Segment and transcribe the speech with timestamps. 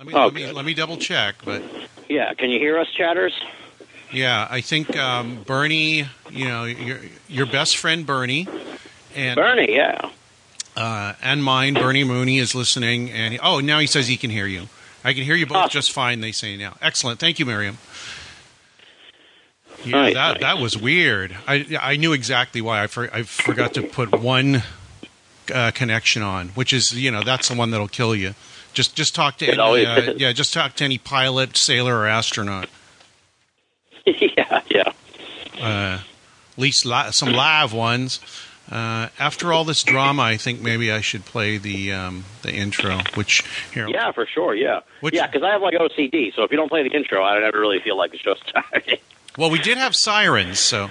[0.00, 1.62] Let me Oh, let me let me double check, but
[2.08, 3.34] Yeah, can you hear us, chatters?
[4.10, 8.48] yeah, I think um, Bernie, you know, your your best friend Bernie,
[9.14, 10.10] and Bernie, yeah.
[10.74, 14.30] uh, and mine, Bernie Mooney is listening, and he, oh, now he says he can
[14.30, 14.68] hear you.
[15.04, 15.70] I can hear you both Awesome.
[15.70, 16.22] just fine.
[16.22, 16.76] They say now.
[16.80, 17.20] Excellent.
[17.20, 17.76] Thank you, Miriam.
[19.84, 20.40] Yeah, Nice, that nice.
[20.40, 21.36] that was weird.
[21.46, 22.82] I I knew exactly why.
[22.84, 24.62] I for, I forgot to put one
[25.54, 28.34] uh, connection on, which is you know that's the one that'll kill you.
[28.72, 32.06] Just just talk to It any, uh, yeah, just talk to any pilot, sailor, or
[32.06, 32.68] astronaut.
[34.06, 34.92] yeah, yeah.
[35.60, 38.20] Uh, at least li- some live ones.
[38.70, 43.00] Uh, after all this drama, I think maybe I should play the um, the intro.
[43.14, 43.42] Which
[43.74, 44.80] here, Yeah, for sure, yeah.
[45.00, 47.40] Which- yeah, because I have like OCD, so if you don't play the intro, I
[47.40, 48.98] never really feel like the starting.
[49.38, 50.90] Well, we did have sirens, so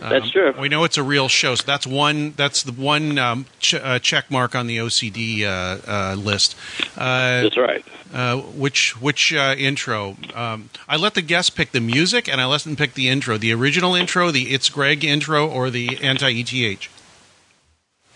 [0.00, 0.52] That's true.
[0.58, 1.54] We know it's a real show.
[1.54, 2.32] So that's one.
[2.32, 6.54] That's the one um, ch- uh, check mark on the OCD uh, uh, list.
[6.96, 7.84] Uh, That's right.
[8.12, 10.16] uh, which which uh, intro?
[10.34, 13.38] Um, I let the guests pick the music, and I let them pick the intro.
[13.38, 16.88] The original intro, the It's Greg intro, or the anti ETH.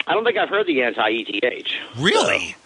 [0.06, 1.66] I don't think I've heard the anti-ETH.
[1.96, 2.56] Really?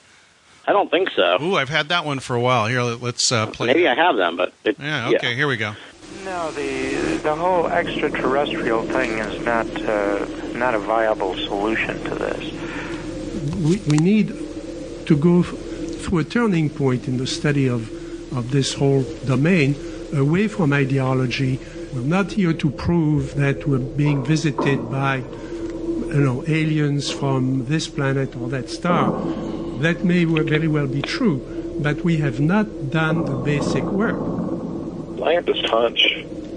[0.67, 1.37] I don't think so.
[1.43, 2.67] Ooh, I've had that one for a while.
[2.69, 3.67] Here, let- let's uh, play.
[3.67, 5.11] Maybe I have them, but it, Yeah.
[5.11, 5.35] Okay.
[5.35, 5.75] Here we go.
[6.25, 12.45] No, the the whole extraterrestrial thing is not uh, not a viable solution to this.
[13.65, 14.29] we, we need
[15.07, 17.91] to go through a turning point in the study of,
[18.37, 19.75] of this whole domain
[20.13, 21.59] away from ideology.
[21.93, 27.89] We're not here to prove that we're being visited by you know, aliens from this
[27.89, 29.11] planet or that star.
[29.81, 31.41] That may very well be true,
[31.81, 34.44] but we have not done the basic work.
[35.23, 36.01] I have this hunch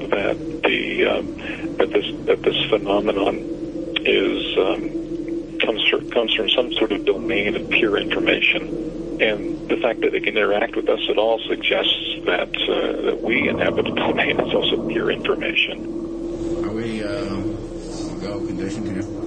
[0.09, 1.37] that the um,
[1.77, 3.35] that this that this phenomenon
[4.05, 10.01] is um, comes comes from some sort of domain of pure information, and the fact
[10.01, 13.95] that it can interact with us at all suggests that uh, that we inhabit a
[13.95, 15.85] domain that's also pure information.
[16.65, 19.26] Are we um, go condition here?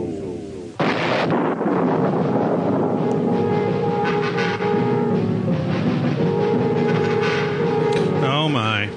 [8.41, 8.87] Oh my!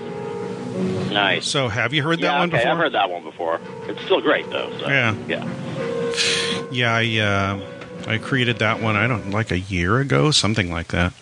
[1.12, 1.47] nice.
[1.47, 2.72] So, have you heard that yeah, one okay, before?
[2.72, 3.60] I've heard that one before.
[3.82, 4.71] It's still great though.
[4.78, 4.88] So.
[4.88, 5.15] Yeah.
[5.28, 6.65] yeah.
[6.72, 7.60] Yeah, I uh,
[8.09, 8.97] I created that one.
[8.97, 11.12] I don't like a year ago, something like that.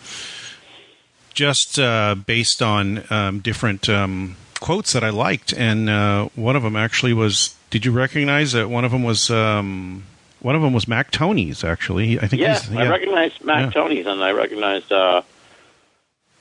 [1.35, 6.63] Just uh, based on um, different um, quotes that I liked, and uh, one of
[6.63, 7.57] them actually was.
[7.71, 9.33] Did you recognize that one of them was?
[9.33, 10.05] Um,
[10.39, 11.65] one of them was Mac Tonnies.
[11.65, 12.41] Actually, I think.
[12.41, 13.83] Yeah, he's, I recognized Mac Yeah.
[13.83, 15.23] Tonnies and I recognized uh,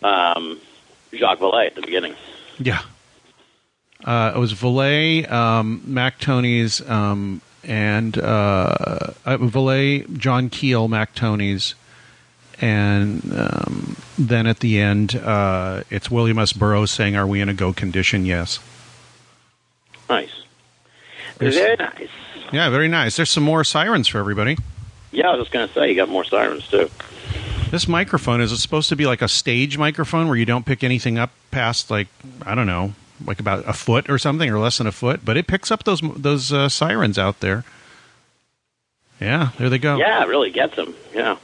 [0.03, 0.59] um,
[1.13, 2.15] Jacques Vallée at the beginning.
[2.59, 2.81] Yeah.
[4.03, 8.21] Uh, it was Vallée, um, Mac Tonnies, um, and uh,
[9.25, 11.75] uh, Vallée, John Keel, Mac Tonnies,
[12.59, 16.53] and um, then at the end, uh, it's William S.
[16.53, 18.59] Burroughs saying, "Are we in a go condition?" Yes.
[20.09, 20.31] Nice.
[21.37, 22.09] There's- Very nice.
[22.51, 23.15] Yeah, very nice.
[23.15, 24.57] There's some more sirens for everybody.
[25.11, 26.89] Yeah, I was just going to say, you got more sirens too.
[27.71, 30.83] This microphone is it supposed to be like a stage microphone where you don't pick
[30.83, 32.09] anything up past like
[32.45, 32.93] I don't know,
[33.25, 35.85] like about a foot or something or less than a foot, but it picks up
[35.85, 37.63] those those uh, sirens out there.
[39.21, 39.97] Yeah, there they go.
[39.97, 40.93] Yeah, it really gets them.
[41.13, 41.37] Yeah.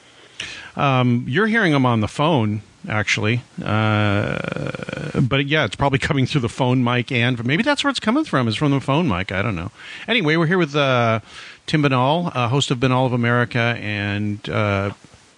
[0.76, 2.62] Um, you're hearing them on the phone.
[2.90, 3.42] actually.
[3.64, 8.00] Uh, but yeah, it's probably coming through the phone mic, and maybe that's where it's
[8.00, 8.48] coming from.
[8.50, 9.32] Is from the phone mic.
[9.32, 9.72] I don't know.
[10.08, 11.22] Anyway, we're here with uh,
[11.68, 14.92] Tim Binnall, uh, host of Binnall of America, and uh,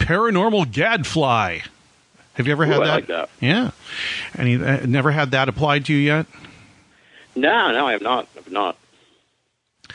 [0.10, 1.60] Paranormal Gadfly.
[2.34, 2.88] Have you ever had Ooh, that?
[2.88, 3.30] like that.
[3.40, 3.70] Yeah.
[4.34, 6.26] And you uh, never had that applied to you yet?
[7.36, 8.28] No, no, I have not.
[8.36, 8.78] I have not.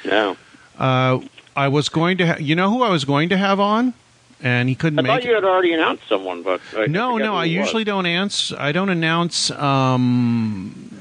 [0.05, 0.37] No.
[0.79, 1.19] Uh,
[1.57, 2.27] I was going to.
[2.29, 3.93] Ha- you know who I was going to have on,
[4.41, 5.29] and he couldn't I make thought it.
[5.29, 7.35] you had already announced someone, but I no, no.
[7.35, 7.67] I it was.
[7.67, 8.53] usually don't announce.
[8.53, 10.93] I don't announce um,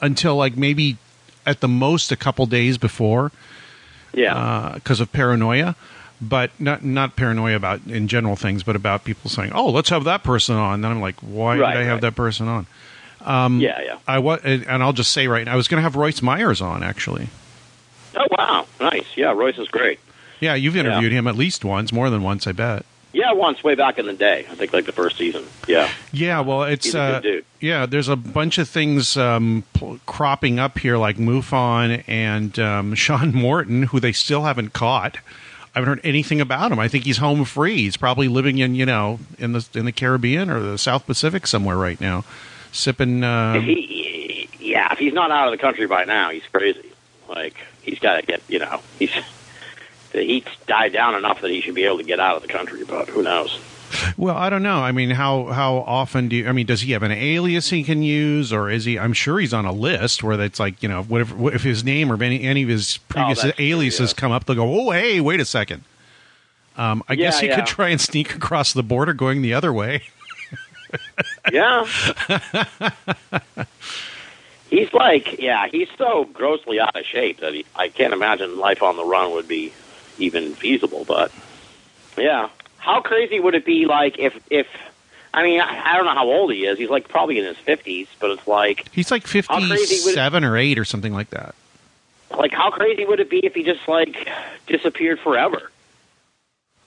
[0.00, 0.96] until like maybe
[1.44, 3.32] at the most a couple days before
[4.12, 4.72] Yeah.
[4.74, 5.74] because of paranoia.
[6.20, 10.04] But not not paranoia about in general things, but about people saying, "Oh, let's have
[10.04, 12.66] that person on." Then I'm like, "Why Right, did I have that person on?"
[13.24, 13.98] Um, yeah, yeah.
[14.06, 16.60] I wa- and I'll just say right now, I was going to have Royce Myers
[16.60, 17.28] on actually.
[18.16, 19.06] Oh wow, nice.
[19.16, 19.98] Yeah, Royce is great.
[20.40, 22.84] Yeah, you've interviewed him at least once, more than once, I bet.
[23.12, 24.44] Yeah, once way back in the day.
[24.50, 25.44] I think like the first season.
[25.68, 25.88] Yeah.
[26.12, 27.20] Yeah, well, it's uh,
[27.60, 27.86] yeah.
[27.86, 29.62] There's a bunch of things um,
[30.06, 35.18] cropping up here, like MUFON and um, Sean Morton, who they still haven't caught.
[35.74, 36.78] I haven't heard anything about him.
[36.78, 37.78] I think he's home free.
[37.78, 41.46] He's probably living in you know in the in the Caribbean or the South Pacific
[41.46, 42.24] somewhere right now,
[42.72, 43.18] sipping.
[43.18, 46.92] If Um, he, yeah, if he's not out of the country by now, he's crazy.
[47.28, 49.10] Like he's got to get, you know, he's
[50.12, 52.48] the heat's died down enough that he should be able to get out of the
[52.48, 52.84] country.
[52.84, 53.58] But who knows?
[54.16, 54.78] Well, I don't know.
[54.78, 56.48] I mean, how how often do you?
[56.48, 58.98] I mean, does he have an alias he can use, or is he?
[58.98, 61.34] I'm sure he's on a list where it's like you know, whatever.
[61.34, 64.20] What if his name or any any of his previous true, aliases yeah.
[64.20, 64.44] come up?
[64.44, 65.84] They'll go, oh, hey, wait a second.
[66.76, 67.56] Um, I guess he yeah.
[67.56, 70.02] could try and sneak across the border going the other way.
[71.52, 71.86] Yeah.
[74.70, 78.82] he's like, yeah, he's so grossly out of shape that he, I can't imagine life
[78.82, 79.72] on the run would be
[80.18, 81.04] even feasible.
[81.04, 81.30] But
[82.16, 82.48] yeah,
[82.84, 83.86] how crazy would it be?
[83.86, 84.66] Like if if
[85.32, 86.78] I mean, I, I don't know how old he is.
[86.78, 90.56] He's like probably in his fifties, but it's like He's like would it- 57 or
[90.56, 91.54] 8 or something like that.
[92.36, 94.28] like how crazy would it be if he just like
[94.66, 95.70] disappeared forever?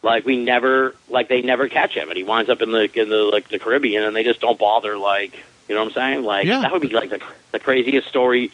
[0.03, 3.09] Like we never, like they never catch him, and he winds up in the in
[3.09, 4.95] the like the Caribbean, and they just don't bother.
[4.97, 5.33] Like
[5.67, 6.23] you know what I'm saying?
[6.23, 6.61] Like Yeah.
[6.61, 7.19] that would be like the
[7.51, 8.51] the craziest story,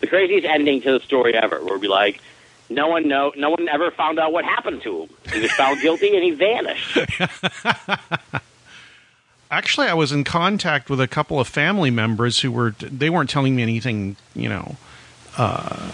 [0.00, 1.58] the craziest ending to the story ever.
[1.58, 2.20] Where it'd be like,
[2.70, 5.08] no one know, no one ever found out what happened to him.
[5.32, 6.98] He was found guilty, and he vanished.
[9.50, 13.30] Actually, I was in contact with a couple of family members who were they weren't
[13.30, 14.76] telling me anything, you know,
[15.38, 15.90] uh,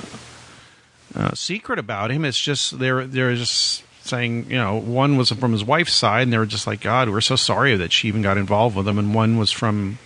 [1.14, 2.24] uh, secret about him.
[2.24, 6.32] It's just they're they're just saying, you know, one was from his wife's side, and
[6.32, 8.98] they were just like, God, we're so sorry that she even got involved with him,
[8.98, 9.98] and one was from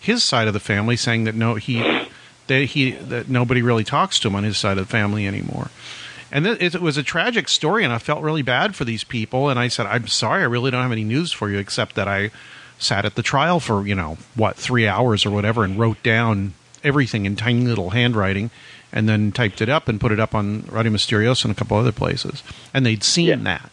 [0.00, 2.06] his side of the family, saying that no, he
[2.48, 5.70] that he that nobody really talks to him on his side of the family anymore.
[6.36, 9.48] And th- it was a tragic story, and I felt really bad for these people.
[9.48, 12.08] And I said, "I'm sorry, I really don't have any news for you, except that
[12.08, 12.30] I
[12.78, 16.52] sat at the trial for you know what three hours or whatever, and wrote down
[16.84, 18.50] everything in tiny little handwriting,
[18.92, 21.78] and then typed it up and put it up on Radio Mysterioso and a couple
[21.78, 22.42] other places,
[22.74, 23.70] and they'd seen that.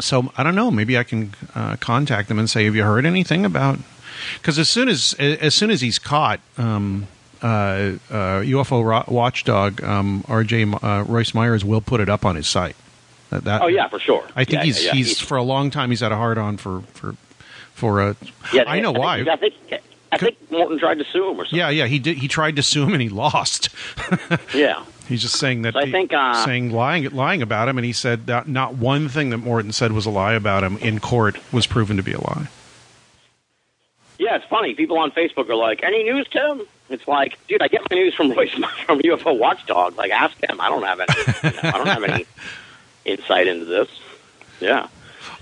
[0.00, 0.70] So I don't know.
[0.70, 3.78] Maybe I can uh, contact them and say, "Have you heard anything about?"
[4.38, 7.06] Because as soon as as soon as he's caught, um,
[7.42, 7.46] uh,
[8.10, 10.64] uh, UFO ro- watchdog um, R.J.
[10.64, 12.76] Uh, Royce Myers will put it up on his site.
[13.30, 14.24] That, that- oh yeah, for sure.
[14.36, 14.94] I think Yeah, he's yeah, yeah.
[14.94, 17.14] he's for a long time he's had a hard on for for
[17.74, 18.14] for uh,
[18.52, 19.20] Yeah, I know think- why.
[19.30, 19.54] I think
[20.10, 21.58] I think Morton tried to sue him or something.
[21.58, 22.16] Yeah, yeah, he did.
[22.16, 23.68] He tried to sue him and he lost.
[24.54, 24.84] Yeah.
[25.06, 27.92] He's just saying that So I think, uh, saying lying lying about him, and he
[27.94, 31.36] said that not one thing that Morton said was a lie about him in court
[31.52, 32.48] was proven to be a lie.
[34.18, 34.74] Yeah, it's funny.
[34.74, 38.14] People on Facebook are like, "Any news, Tim?" It's like, dude, I get my news
[38.14, 38.50] from Royce
[38.86, 39.96] from UFO Watchdog.
[39.96, 40.60] Like, ask him.
[40.60, 41.14] I don't have any.
[41.44, 42.26] You know, I don't have any
[43.04, 43.88] insight into this.
[44.60, 44.88] Yeah.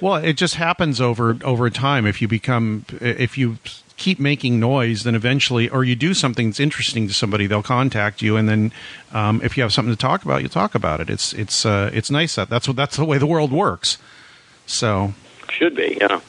[0.01, 2.07] Well, it just happens over over time.
[2.07, 3.59] If you become, if you
[3.97, 8.21] keep making noise, then eventually, or you do something that's interesting to somebody, they'll contact
[8.21, 8.73] you, and then
[9.13, 11.09] um, if you have something to talk about, you talk about it.
[11.09, 13.97] It's it's uh, it's nice that that's what that's the way the world works.
[14.67, 15.15] So,
[15.49, 15.97] Should be.
[16.01, 16.21] Yeah.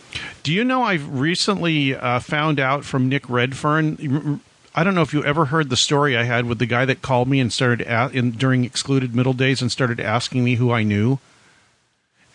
[0.44, 4.40] do you know I've recently uh, found out from Nick Redfern?
[4.78, 7.02] I don't know if you ever heard the story I had with the guy that
[7.02, 10.72] called me and started a- in, during excluded middle days and started asking me who
[10.72, 11.20] I knew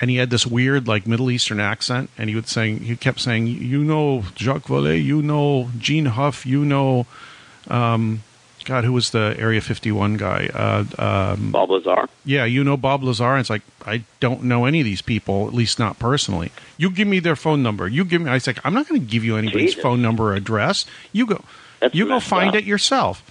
[0.03, 3.21] and he had this weird like Middle Eastern accent, and he would saying he kept
[3.21, 7.07] saying, "You know Jacques Vallée, you know Gene Huff, you know,
[7.69, 8.25] um,
[8.65, 10.49] God, who was the Area 51 guy?
[10.53, 10.85] Uh,
[11.37, 12.09] um, Bob Lazar.
[12.25, 15.47] yeah, you know Bob Lazar." And it's like I don't know any of these people,
[15.47, 16.51] at least not personally.
[16.77, 17.87] You give me their phone number.
[17.87, 18.29] You give me.
[18.31, 19.83] I was like, I'm not going to give you anybody's Jesus.
[19.85, 20.85] phone number or address.
[21.13, 21.45] You go,
[21.83, 22.55] That's you go find up.
[22.55, 23.23] it yourself.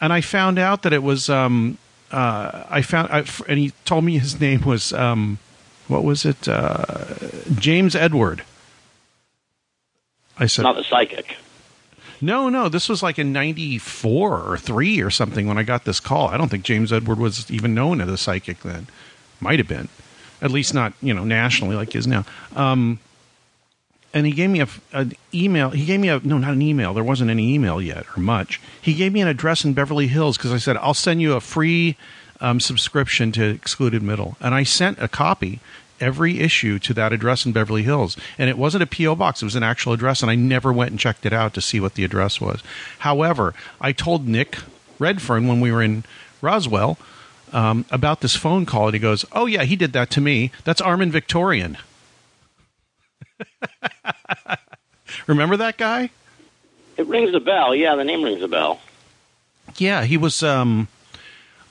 [0.00, 1.28] And I found out that it was.
[1.28, 1.78] Um,
[2.12, 4.92] uh, I found, I, and he told me his name was.
[4.92, 5.38] Um,
[5.88, 6.46] what was it?
[6.48, 6.84] Uh,
[7.58, 8.42] James Edward.
[10.38, 11.36] I said, Not a psychic.
[12.20, 16.00] no, no, this was like in 94 or 3 or something when I got this
[16.00, 16.28] call.
[16.28, 18.88] I don't think James Edward was even known as a psychic then.
[19.40, 19.88] Might have been.
[20.42, 22.24] At least not, you know, nationally like he is now.
[22.54, 22.98] Um,
[24.16, 25.68] and he gave me a, an email.
[25.68, 26.94] He gave me a, no, not an email.
[26.94, 28.62] There wasn't any email yet or much.
[28.80, 31.40] He gave me an address in Beverly Hills because I said, I'll send you a
[31.42, 31.98] free
[32.40, 34.38] um, subscription to Excluded Middle.
[34.40, 35.60] And I sent a copy
[36.00, 38.16] every issue to that address in Beverly Hills.
[38.38, 39.16] And it wasn't a P.O.
[39.16, 40.22] box, it was an actual address.
[40.22, 42.62] And I never went and checked it out to see what the address was.
[43.00, 44.60] However, I told Nick
[44.98, 46.04] Redfern when we were in
[46.40, 46.96] Roswell
[47.52, 48.86] um, about this phone call.
[48.86, 50.52] And he goes, Oh, yeah, he did that to me.
[50.64, 51.76] That's Armen Victorian.
[55.26, 56.10] Remember that guy?
[56.96, 57.74] It rings a bell.
[57.74, 58.80] Yeah, the name rings a bell.
[59.76, 60.42] Yeah, he was.
[60.42, 60.88] Um,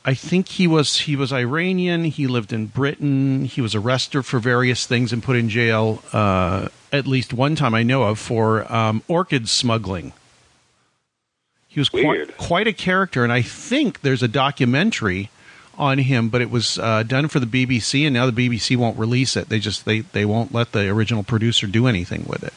[0.03, 1.01] I think he was.
[1.01, 2.03] He was Iranian.
[2.05, 3.45] He lived in Britain.
[3.45, 6.03] He was arrested for various things and put in jail.
[6.13, 10.13] Uh, at least one time I know of for um, orchid smuggling.
[11.67, 15.29] He was quite, quite a character, and I think there's a documentary
[15.77, 18.98] on him, but it was uh, done for the BBC, and now the BBC won't
[18.98, 19.50] release it.
[19.50, 22.53] They just they they won't let the original producer do anything with it.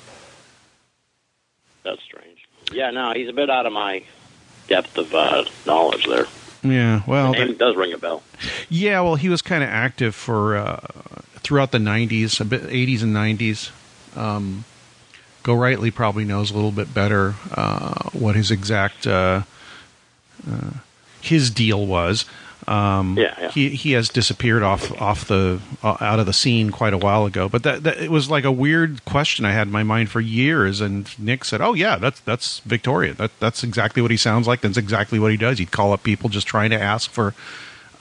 [1.84, 2.48] That's strange.
[2.72, 4.02] Yeah, no, he's a bit out of my
[4.68, 6.26] depth of uh, knowledge there.
[6.62, 8.22] Yeah, well, the name does ring a bell.
[8.68, 10.80] Yeah, well, he was kind of active for uh,
[11.36, 13.70] throughout the '90s, a bit '80s and '90s.
[14.16, 14.64] Um,
[15.44, 19.42] Gorightly probably knows a little bit better uh, what his exact uh,
[20.50, 20.70] uh,
[21.20, 22.24] his deal was.
[22.68, 23.50] Um, Yeah, yeah.
[23.50, 27.24] He he has disappeared off off the uh, out of the scene quite a while
[27.24, 27.48] ago.
[27.48, 30.20] But that, that it was like a weird question I had in my mind for
[30.20, 30.80] years.
[30.80, 33.14] And Nick said, "Oh yeah, that's that's Victoria.
[33.14, 34.60] That that's exactly what he sounds like.
[34.60, 35.58] That's exactly what he does.
[35.58, 37.34] He'd call up people just trying to ask for."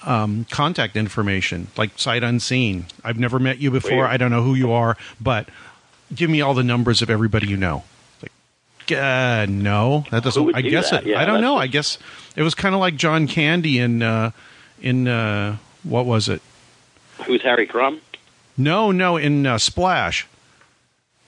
[0.07, 2.85] um, contact information, like sight unseen.
[3.03, 3.97] I've never met you before.
[3.97, 4.09] Weird.
[4.09, 5.49] I don't know who you are, but
[6.15, 7.83] give me all the numbers of everybody you know.
[8.21, 10.55] Like, uh, no, that doesn't.
[10.55, 11.05] I guess that?
[11.05, 11.09] it.
[11.09, 11.57] Yeah, I don't know.
[11.57, 11.97] I guess
[12.35, 14.31] it was kind of like John Candy in uh,
[14.81, 16.41] in uh, what was it?
[17.25, 18.01] Who's Harry Crumb?
[18.57, 20.27] No, no, in uh, Splash.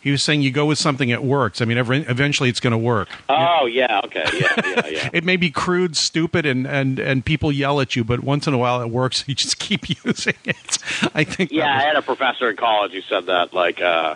[0.02, 1.62] He was saying you go with something that works.
[1.62, 3.10] I mean, ever, eventually it's going to work.
[3.28, 5.10] Oh, yeah, okay, yeah, yeah, yeah.
[5.14, 8.54] It may be crude, stupid, and, and, and people yell at you, but once in
[8.54, 9.26] a while it works.
[9.28, 10.78] You just keep using it.
[11.14, 11.52] I think.
[11.52, 13.54] Yeah, I had a professor in college who said that.
[13.54, 14.16] Like, uh,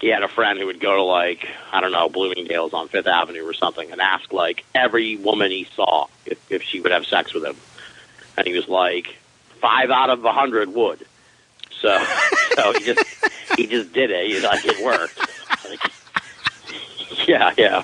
[0.00, 3.06] he had a friend who would go to like I don't know Bloomingdale's on Fifth
[3.06, 7.06] Avenue or something and ask like every woman he saw if, if she would have
[7.06, 7.56] sex with him,
[8.36, 9.16] and he was like
[9.60, 11.04] five out of a hundred would.
[11.80, 11.98] So,
[12.54, 13.04] so he just
[13.56, 14.26] he just did it.
[14.28, 15.18] He's like it worked.
[15.68, 17.82] Like, yeah, yeah.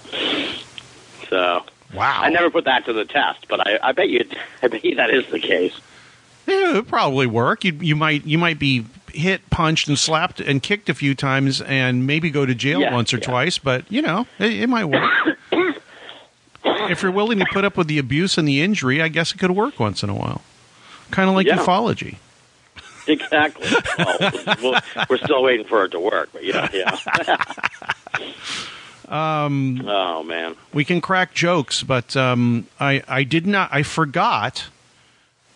[1.28, 2.20] So wow.
[2.22, 4.24] I never put that to the test, but I, I bet you
[4.62, 5.74] I bet you that is the case.
[6.46, 7.64] Yeah, it would probably work.
[7.64, 11.60] You you might you might be hit, punched, and slapped and kicked a few times,
[11.60, 13.24] and maybe go to jail Yeah, once or yeah.
[13.26, 13.58] twice.
[13.58, 15.10] But you know, it, it might work.
[16.64, 19.38] if you're willing to put up with the abuse and the injury, I guess it
[19.38, 20.42] could work once in a while.
[21.10, 21.56] Kind of like Yeah.
[21.58, 22.16] ufology.
[23.08, 23.68] Exactly.
[24.62, 27.36] Well, we're still waiting for it to work, but yeah, yeah.
[29.08, 30.54] Um, oh man.
[30.72, 33.68] we can crack jokes, but um, I I did not.
[33.70, 34.68] I forgot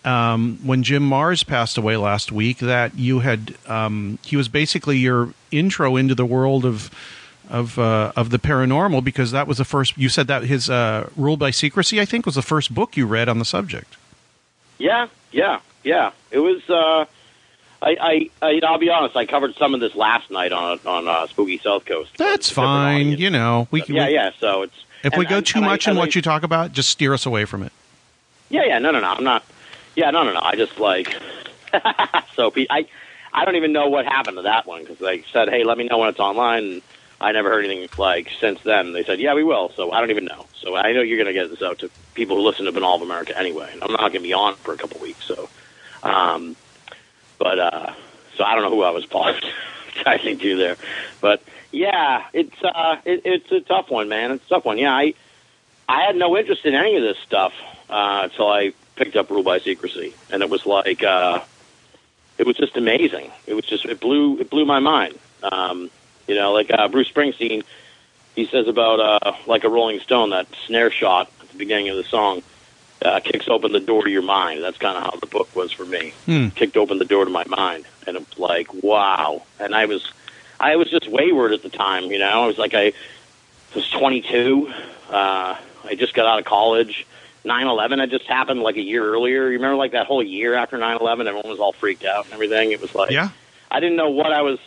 [0.05, 4.99] um, when Jim Marrs passed away last week that you had um, he was basically
[4.99, 6.91] your intro into the world of
[7.51, 11.09] of uh, of the paranormal because that was the first you said that his uh,
[11.17, 13.97] Ruled by Secrecy I think was the first book you read on the subject.
[14.79, 16.11] Yeah, yeah, yeah.
[16.31, 16.63] It was.
[16.69, 17.07] Uh,
[17.83, 19.17] I, I, I, I'll be honest.
[19.17, 22.11] I covered some of this last night on on uh, Spooky South Coast.
[22.17, 23.69] That's It's a different fine, you know.
[23.71, 24.31] We can, yeah, we- yeah.
[24.41, 24.75] So it's
[25.05, 26.73] If we and- go and- too and I- much in I- what you talk about,
[26.73, 27.73] just steer us away from it.
[28.49, 28.79] Yeah, yeah.
[28.79, 29.09] No, no, no.
[29.09, 29.45] I'm not.
[29.95, 30.41] Yeah, no, no, no.
[30.43, 31.15] I just like.
[32.35, 32.87] so I,
[33.33, 35.85] I don't even know what happened to that one because they said, "Hey, let me
[35.85, 36.83] know when it's online." And
[37.21, 38.93] I never heard anything like since then.
[38.93, 40.47] They said, "Yeah, we will." So I don't even know.
[40.61, 42.97] So I know you're going to get this out to people who listen to Binnall
[42.97, 43.71] of America anyway.
[43.73, 45.25] I'm not going to be on for a couple weeks.
[45.25, 45.49] So,
[46.03, 46.57] um,
[47.39, 47.95] but uh,
[48.37, 50.77] so I don't know who I was apologizing to there,
[51.21, 51.43] but
[51.73, 54.33] yeah, it's uh, it, it's a tough one, man.
[54.33, 54.79] It's a tough one.
[54.79, 55.15] Yeah, I
[55.89, 57.55] I had no interest in any of this stuff
[57.89, 61.41] uh, until I picked up Rule by Secrecy, and it was like uh,
[62.39, 63.31] it was just amazing.
[63.47, 65.19] It was just it blew it blew my mind.
[65.43, 65.91] Um,
[66.27, 67.65] you know, like uh, Bruce Springsteen,
[68.35, 71.97] he says about uh, like a Rolling Stone that snare shot at the beginning of
[71.97, 72.43] the song
[73.03, 74.63] uh, kicks open the door to your mind.
[74.63, 76.13] That's kind of how the book was for me.
[76.25, 76.49] Hmm.
[76.49, 79.43] Kicked open the door to my mind, and it was like wow.
[79.61, 80.11] And I was
[80.59, 82.05] I was just wayward at the time.
[82.05, 82.93] You know, I was like I
[83.75, 84.73] was 22.
[85.11, 87.07] Uh, I just got out of college.
[87.45, 89.45] 9/11 had just happened like a year earlier.
[89.45, 92.73] You remember like that whole year after 9/11, everyone was all freaked out and everything.
[92.73, 93.29] It was like Yeah.
[93.71, 94.59] I didn't know what I was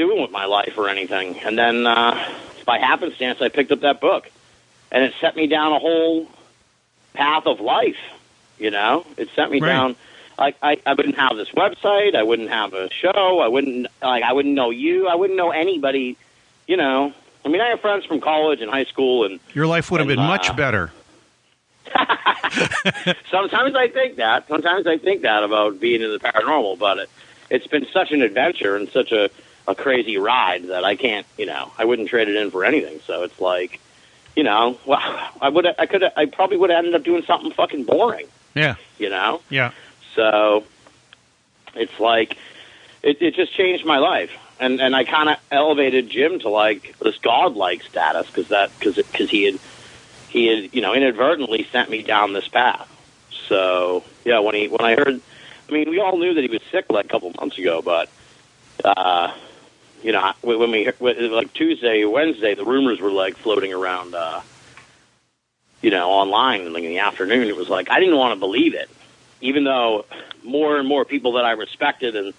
[0.00, 1.38] doing with my life or anything.
[1.40, 2.16] And then uh,
[2.66, 4.30] by happenstance, I picked up that book,
[4.90, 6.26] and it set me down a whole
[7.12, 7.98] path of life.
[8.58, 9.68] You know, it sent me Right.
[9.68, 9.96] down.
[10.38, 12.14] Like I, I wouldn't have this website.
[12.14, 13.40] I wouldn't have a show.
[13.40, 14.22] I wouldn't like.
[14.24, 15.06] I wouldn't know you.
[15.06, 16.16] I wouldn't know anybody.
[16.66, 17.12] You know.
[17.44, 20.08] I mean, I have friends from college and high school, and Your life would have
[20.08, 20.90] been uh, much better.
[23.30, 24.48] sometimes I think that.
[24.48, 27.10] Sometimes I think that about being in the paranormal, but it,
[27.50, 29.30] it's been such an adventure and such a,
[29.68, 33.00] a crazy ride that I can't, you know, I wouldn't trade it in for anything.
[33.06, 33.80] So it's like,
[34.36, 35.00] you know, well,
[35.40, 38.76] I would, I could, I probably would have ended up doing something fucking boring, Yeah,
[38.98, 39.42] you know.
[39.50, 39.72] yeah.
[40.14, 40.64] So
[41.74, 42.36] it's like
[43.02, 46.98] it, it just changed my life, and and I kind of elevated Jim to like
[46.98, 49.58] this godlike status because that because because he had
[50.28, 52.88] he had you know inadvertently sent me down this path.
[53.48, 55.20] So yeah, when he when I heard,
[55.68, 58.08] I mean, we all knew that he was sick like a couple months ago, but
[58.84, 59.32] uh,
[60.02, 60.90] you know when we
[61.28, 64.14] like Tuesday Wednesday, the rumors were like floating around.
[64.14, 64.40] uh
[65.82, 68.74] you know, online like in the afternoon, it was like I didn't want to believe
[68.74, 68.90] it,
[69.40, 70.04] even though
[70.44, 72.34] more and more people that I respected and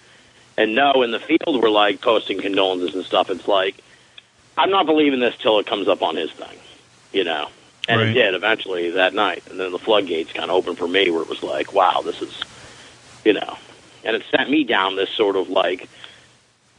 [0.56, 3.30] and know in the field were like posting condolences and stuff.
[3.30, 3.74] It's like
[4.56, 6.56] I'm not believing this till it comes up on his thing,
[7.12, 7.48] you know.
[7.88, 8.10] And Right.
[8.10, 11.22] it did eventually that night, and then the floodgates kind of opened for me, where
[11.22, 12.32] it was like, wow, this is,
[13.24, 13.58] you know,
[14.04, 15.88] and it sent me down this sort of like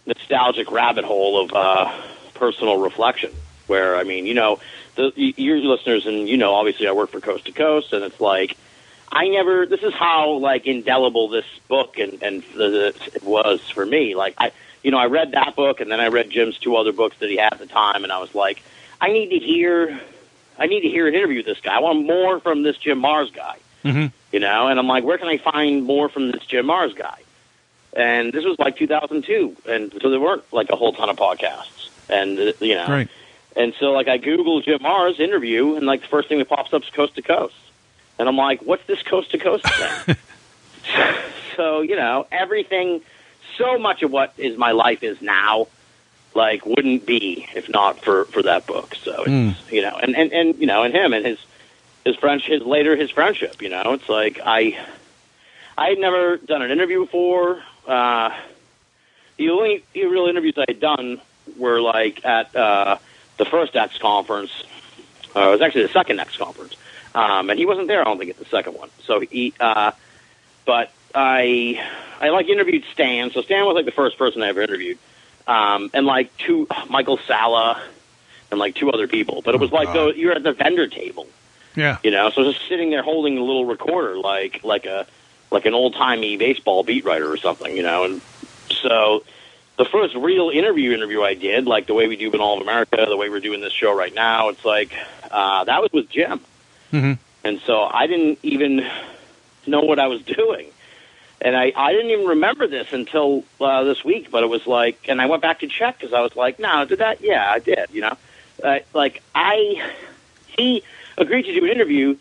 [0.06, 1.92] nostalgic rabbit hole of uh,
[2.34, 3.32] personal reflection.
[3.68, 4.60] Where I mean, you know,
[4.96, 8.20] the your listeners and you know, obviously, I work for Coast to Coast, and it's
[8.20, 8.58] like
[9.12, 9.66] I never.
[9.66, 14.16] This is how like indelible this book and and the, it was for me.
[14.16, 14.52] Like I,
[14.84, 17.30] you know, I read that book, and then I read Jim's two other books that
[17.30, 18.62] he had at the time, and I was like,
[19.00, 19.98] I need to hear,
[20.60, 21.76] I need to hear an interview with this guy.
[21.78, 23.58] I want more from this Jim Marrs guy.
[23.86, 24.12] Mhm.
[24.34, 27.20] You know, and I'm like, where can I find more from this Jim Marrs guy?
[27.96, 31.90] And this was like 2002, and so there weren't like a whole ton of podcasts,
[32.10, 33.08] and uh, you know, Right.
[33.56, 36.74] and so, like, I Googled Jim Marrs interview, and like the first thing that pops
[36.74, 37.54] up is Coast to Coast,
[38.18, 40.16] and I'm like, what's this Coast to Coast thing?
[41.56, 43.02] so you know, everything,
[43.58, 45.68] so much of what is my life is now,
[46.34, 48.96] like, wouldn't be if not for for that book.
[48.96, 49.72] So it's Mm.
[49.72, 51.38] you know, and and and you know, and him and his
[52.06, 53.62] his friendship, his later his friendship.
[53.62, 54.80] You know, it's like I
[55.78, 57.62] I had never done an interview before.
[57.88, 58.32] Uh,
[59.38, 61.20] the only real interviews I had done
[61.58, 62.98] were like at uh,
[63.38, 64.52] the first X conference.
[65.36, 66.76] Uh, it was actually the second X conference,
[67.16, 68.02] um, and he wasn't there.
[68.02, 68.90] I don't think at the second one.
[69.04, 69.92] So he, uh,
[70.66, 71.84] but I,
[72.22, 73.32] I like interviewed Stan.
[73.32, 75.00] So Stan was like the first person I ever interviewed,
[75.48, 77.82] um, and like two Michael Salla,
[78.52, 79.42] and like two other people.
[79.44, 81.26] But it was like though you're at the vendor table,
[81.76, 81.98] Yeah.
[82.04, 82.30] you know.
[82.30, 85.08] So just sitting there holding a little recorder, like like a
[85.54, 88.04] like an old timey baseball beat writer or something, you know.
[88.04, 88.22] And
[88.70, 89.24] so
[89.78, 93.06] the first real interview interview I did, like the way we do Binnall of America,
[93.08, 94.92] the way we're doing this show right now, it's like
[95.32, 96.42] uh, that was with Jim,
[96.92, 97.18] Mhm.
[97.44, 98.86] and so I didn't even
[99.66, 100.68] know what I was doing.
[101.42, 105.10] And I, I didn't even remember this until uh, this week, but it was like,
[105.10, 107.20] and I went back to check because I was like, no, did that?
[107.22, 108.16] Yeah, I did, you know?
[108.64, 109.82] Uh, like, I,
[110.58, 110.84] he
[111.18, 112.16] agreed to do an interview.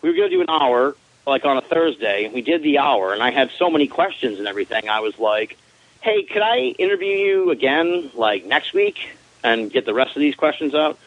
[0.00, 2.28] We were going to do an hour, like on a Thursday.
[2.28, 4.88] We did the hour, and I had so many questions and everything.
[4.88, 5.56] I was like,
[6.00, 9.10] hey, could I interview you again, like next week,
[9.44, 10.98] and get the rest of these questions out?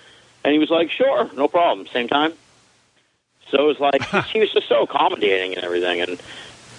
[0.43, 2.33] And he was like, sure, no problem, same time.
[3.49, 6.01] So it was like, he was just so accommodating and everything.
[6.01, 6.21] And,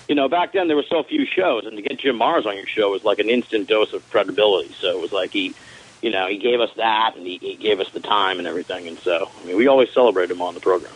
[0.09, 2.57] you know, back then there were so few shows, and to get Jim Marrs on
[2.57, 4.73] your show was like an instant dose of credibility.
[4.81, 5.55] So it was like he,
[6.01, 8.89] you know, he gave us that, and he, he gave us the time and everything.
[8.89, 10.93] And so, I mean, we always celebrate him on the program.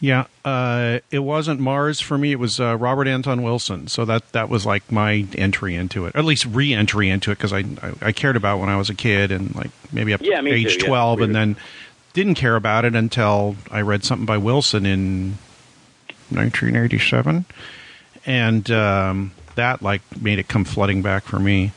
[0.00, 2.30] Yeah, uh, it wasn't Marrs for me.
[2.30, 3.88] It was uh, Robert Anton Wilson.
[3.88, 7.38] So that that was like my entry into it, or at least re-entry into it,
[7.38, 10.20] because I, I I cared about when I was a kid and like maybe up
[10.22, 10.86] Yeah, to age too, yeah.
[10.88, 11.56] twelve, and then
[12.12, 15.36] didn't care about it until I read something by Wilson in
[16.30, 17.44] 1987,
[18.26, 21.72] and um, that like made it come flooding back for me.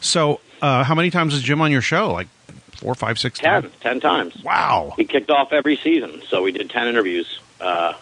[0.00, 2.12] So, uh, how many times is Jim on your show?
[2.12, 2.28] Like
[2.80, 4.42] four, five, six Ten, times?
[4.42, 4.94] Wow.
[4.96, 7.38] He kicked off every season, so we did ten interviews.
[7.60, 7.92] Uh,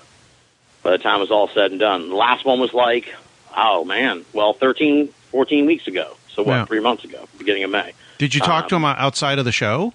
[0.83, 3.13] by the time it was all said and done, the last one was like,
[3.57, 6.17] oh man, well, 13, 14 weeks ago.
[6.33, 6.53] So what?
[6.55, 6.65] Yeah.
[6.67, 7.93] Three months ago, beginning of May.
[8.19, 9.93] Did you talk Um, to him outside of the show?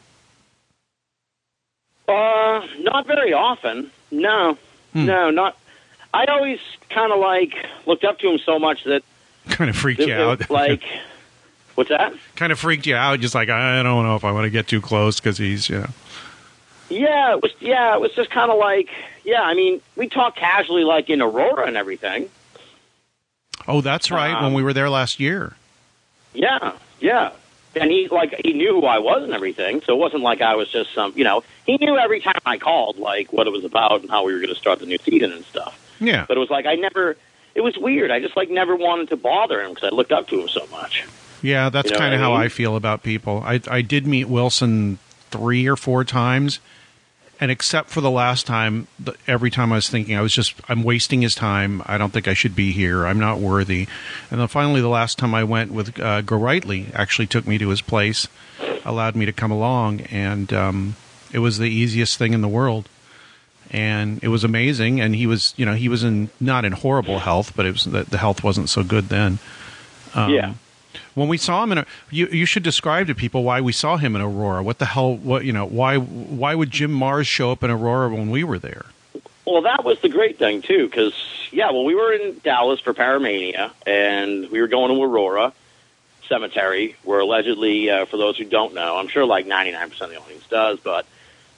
[2.07, 3.91] Uh, not very often.
[4.11, 4.57] No,
[4.93, 5.05] Hmm.
[5.05, 5.57] no, not.
[6.13, 7.53] I always kind of like
[7.85, 9.03] looked up to him so much that
[9.49, 10.49] Kind of freaked you out.
[10.49, 10.83] like,
[11.75, 12.13] what's that?
[12.35, 13.19] kind of freaked you out.
[13.19, 15.79] Just like I don't know if I want to get too close because he's you
[15.79, 15.89] know.
[16.89, 17.51] Yeah, it was.
[17.59, 18.89] Yeah, it was just kind of like.
[19.25, 22.29] Yeah, I mean, we talked casually, like in Aurora and everything.
[23.67, 24.33] Oh, that's right.
[24.35, 25.55] when Um, we were there last year.
[26.33, 27.31] Yeah, yeah.
[27.75, 29.81] and he like he knew who I was and everything.
[29.81, 32.57] So it wasn't like I was just some, you know, he knew every time I
[32.57, 34.97] called like what it was about and how we were going to start the new
[34.97, 35.79] season and stuff.
[35.99, 36.25] Yeah.
[36.27, 37.15] But it was like I never.
[37.55, 38.09] It was weird.
[38.11, 40.65] I just like never wanted to bother him because I looked up to him so
[40.71, 41.05] much.
[41.43, 42.33] Yeah, that's You know kind of how?
[42.33, 43.43] I feel about people.
[43.45, 44.97] I I did meet Wilson
[45.29, 46.59] three or four times,
[47.39, 48.87] and except for the last time,
[49.27, 51.83] every time I was thinking I was just I'm wasting his time.
[51.85, 53.05] I don't think I should be here.
[53.05, 53.87] I'm not worthy.
[54.31, 57.67] And then finally, the last time I went with uh, Gorightly, actually took me to
[57.69, 58.27] his place,
[58.85, 60.95] allowed me to come along, and um,
[61.33, 62.87] it was the easiest thing in the world.
[63.71, 65.01] And it was amazing.
[65.01, 67.85] And he was, you know, he was in not in horrible health, but it was
[67.85, 69.39] the, the health wasn't so good then.
[70.13, 70.53] Um, yeah.
[71.15, 73.97] When we saw him in a, you you should describe to people why we saw
[73.97, 74.63] him in Aurora.
[74.63, 75.15] What the hell?
[75.15, 75.65] What you know?
[75.65, 78.85] Why why would Jim Marrs show up in Aurora when we were there?
[79.45, 81.13] Well, that was the great thing too, because
[81.51, 85.53] yeah, well, we were in Dallas for Paramania, and we were going to Aurora
[86.27, 90.19] Cemetery, where allegedly, uh, for those who don't know, I'm sure like 99% of the
[90.19, 91.05] audience does, but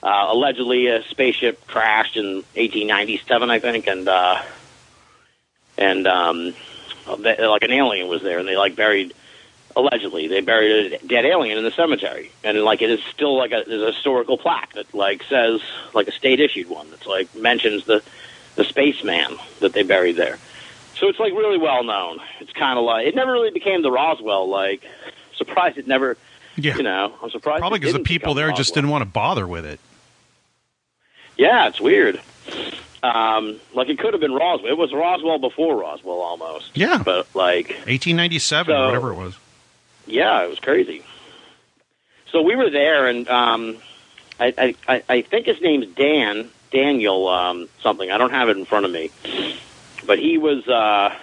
[0.02, 4.42] uh, allegedly a spaceship crashed in 1897, I think, and uh,
[5.78, 6.54] and um,
[7.08, 9.14] like an alien was there, and they like buried.
[9.78, 13.52] Allegedly, they buried a dead alien in the cemetery, and like it is still like
[13.52, 15.60] a there's a historical plaque that like says
[15.94, 18.02] like a state issued one that's like mentions the
[18.56, 20.38] the spaceman that they buried there.
[20.98, 22.20] So it's like really well known.
[22.40, 24.48] It's kind of like it never really became the Roswell.
[24.50, 24.82] Like,
[25.36, 26.16] surprised it never.
[26.56, 26.78] Yeah.
[26.78, 27.60] You know, I'm surprised.
[27.60, 29.82] Probably because the people there just didn't want to bother with it.
[31.38, 32.22] Yeah, it's weird.
[33.04, 34.72] Um, like it could have been Roswell.
[34.72, 36.72] It was Roswell before Roswell almost.
[36.76, 37.04] Yeah.
[37.04, 39.38] But like 1897, So- whatever it was.
[40.08, 41.04] Yeah, it was crazy.
[42.32, 43.78] So we were there, and um,
[44.40, 48.12] I, I, I- think his name's Dan Daniel um, something.
[48.12, 49.10] I don't have it in front of me,
[50.06, 51.16] but he was uh,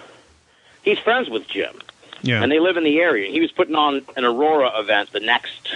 [0.83, 1.79] he's friends with Jim,
[2.23, 2.43] Yeah.
[2.43, 3.31] and they live in the area.
[3.31, 5.69] He was putting on an Aurora event the next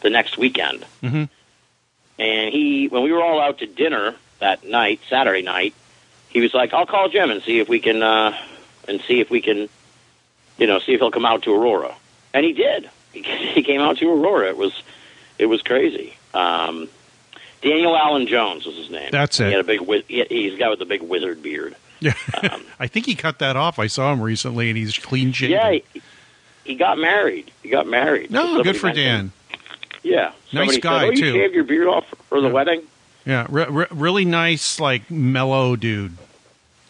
[0.00, 1.24] the next weekend, hmm
[2.18, 5.74] and he when we were all out to dinner that night, Saturday night,
[6.30, 8.36] he was like, "I'll call Jim and see if we can uh,
[8.88, 9.68] and see if we can,
[10.56, 11.94] you know, see if he'll come out to Aurora."
[12.34, 12.88] And he did.
[13.12, 13.22] He,
[13.54, 14.48] he came out to Aurora.
[14.48, 14.82] It was
[15.38, 16.14] it was crazy.
[16.34, 16.88] Um,
[17.62, 19.10] Daniel Allen Jones was his name.
[19.12, 19.46] That's it.
[19.46, 19.80] He had a big.
[20.08, 21.76] he- He's the guy with the big wizard beard.
[22.00, 22.14] Yeah.
[22.50, 23.78] Um, I think he cut that off.
[23.78, 25.52] I saw him recently, and he's clean shaven.
[25.56, 26.02] Yeah, he,
[26.64, 27.50] he got married.
[27.62, 28.30] He got married.
[28.30, 29.60] no, good for mentioned- Dan.
[30.02, 31.32] Yeah, Nice guy, said, oh, you too.
[31.32, 32.52] shaved your beard off for the Yeah.
[32.54, 32.82] wedding.
[33.26, 36.16] Yeah, re- re- really nice, like mellow dude.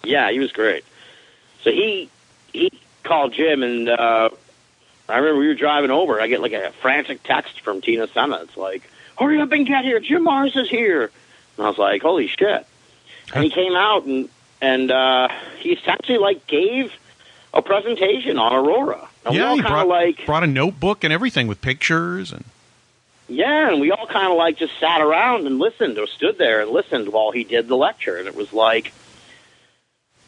[0.04, 0.84] Yeah, he was great.
[1.62, 2.08] So he
[2.52, 2.70] he
[3.02, 4.30] called Jim, and uh,
[5.10, 6.20] I remember we were driving over.
[6.20, 8.40] I get like a frantic text from Tina Senna.
[8.42, 10.00] It's like, "Hurry up and get here!
[10.00, 11.10] Jim Marrs is here!"
[11.56, 12.66] And I was like, "Holy shit!"
[13.34, 14.28] And he came out, and
[14.60, 16.92] and uh, he essentially like gave
[17.52, 19.08] a presentation on Aurora.
[19.24, 21.60] And we yeah, all he kind brought of like brought a notebook and everything with
[21.60, 22.44] pictures and
[23.28, 26.60] Yeah, and we all kind of like just sat around and listened or stood there
[26.60, 28.16] and listened while he did the lecture.
[28.16, 28.92] And it was like,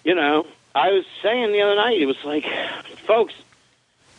[0.05, 2.45] you know, I was saying the other night, it was like,
[3.07, 3.35] folks,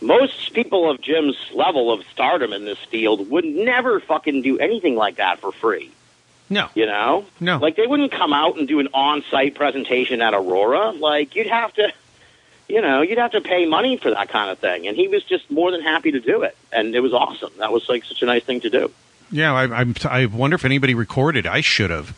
[0.04, 4.96] most people of Jim's level of stardom in this field would never fucking do anything
[4.96, 5.92] like that for free.
[6.50, 7.26] no, You know?
[7.40, 7.58] no.
[7.58, 10.92] Like, they wouldn't come out and do an on site presentation at Aurora.
[10.92, 11.92] Like, you'd have to.
[12.70, 15.22] You know, you'd have to pay money for that kind of thing, and he was
[15.26, 17.52] just more than happy to do it, and it was awesome.
[17.60, 18.90] That was like such a nice thing to do.
[19.32, 21.46] yeah, I, I'm, I wonder if anybody recorded.
[21.46, 22.16] I should have.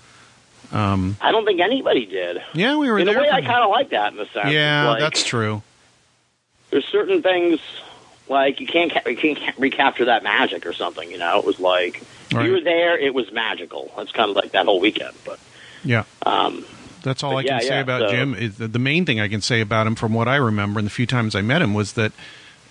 [0.71, 2.43] Um, I don't think anybody did.
[2.54, 4.52] yeah, we were In a way, I kind of like that in a sense.
[4.52, 5.63] yeah, Like, that's true.
[6.75, 7.61] There's certain things
[8.27, 11.09] like you can't ca- you can't ca- recapture that magic or something.
[11.09, 12.01] You know, it was like
[12.33, 12.45] Right.
[12.47, 12.97] you were there.
[12.97, 13.93] It was magical.
[13.95, 15.15] That's kind of like that whole weekend.
[15.23, 15.39] But
[15.85, 16.03] Yeah.
[16.25, 16.65] um,
[17.01, 18.35] That's all I can say yeah, about so- Jim.
[18.35, 20.91] Is the, main thing I can say about him, from what I remember, and the
[20.91, 22.11] few times I met him, was that,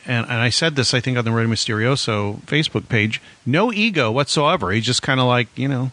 [0.06, 3.22] and, and I said this, I think, on the Radio Mysterioso Facebook page.
[3.46, 4.70] No ego whatsoever.
[4.70, 5.92] He's just kind of like you know,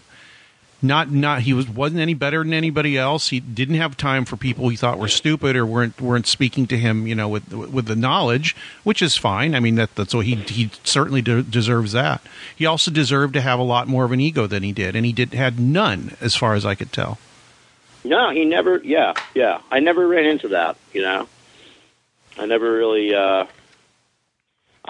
[0.82, 3.30] not not he was wasn't any better than anybody else.
[3.30, 6.78] He didn't have time for people he thought were stupid or weren't weren't speaking to
[6.78, 9.54] him, you know, with with the knowledge, which is fine.
[9.54, 12.22] I mean, that that's what he he certainly de- deserves that.
[12.56, 15.06] He also deserved to have a lot more of an ego than he did, and
[15.06, 17.20] he did had none, as far as I could tell.
[18.04, 18.82] no, he never.
[18.84, 19.62] Yeah, yeah.
[19.70, 20.78] I never ran into that.
[20.94, 21.28] You know,
[22.38, 23.14] I never really.
[23.14, 23.46] Uh,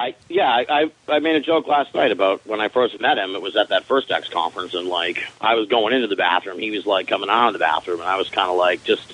[0.02, 3.18] I yeah, I, I I made a joke last night about when I first met
[3.18, 3.36] him.
[3.36, 6.60] It was at that first X conference, and like I was going into the bathroom,
[6.60, 9.14] he was like coming out of the bathroom, and I was kind of like just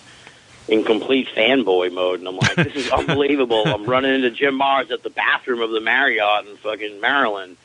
[0.68, 3.64] in complete fanboy mode, and I'm like, this is unbelievable.
[3.66, 7.58] I'm running into Jim Marrs at the bathroom of the Marriott in fucking Maryland.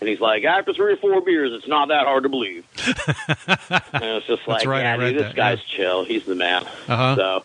[0.00, 2.66] And he's like, after three or four beers, it's not that hard to believe.
[2.86, 6.04] and it's just like, right, yeah, dude, this that, guy's chill.
[6.04, 6.64] He's the man.
[6.88, 7.16] Uh-huh.
[7.16, 7.44] So,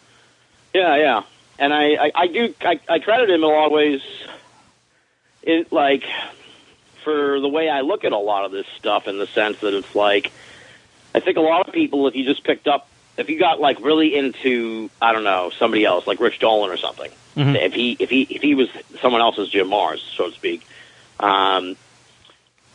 [0.73, 1.23] yeah, yeah.
[1.57, 4.01] And I, I, I do, I, I credit him in a lot of ways.
[5.43, 6.03] It like,
[7.03, 9.73] for the way I look at a lot of this stuff in the sense that
[9.73, 10.31] it's like
[11.15, 13.79] I think a lot of people if you just picked up if you got like
[13.81, 17.55] really into I don't know somebody else like Rich Dolan or something Mhm.
[17.55, 18.67] if he if he if he was
[19.01, 20.67] someone else's Jim Marrs so to speak
[21.19, 21.75] um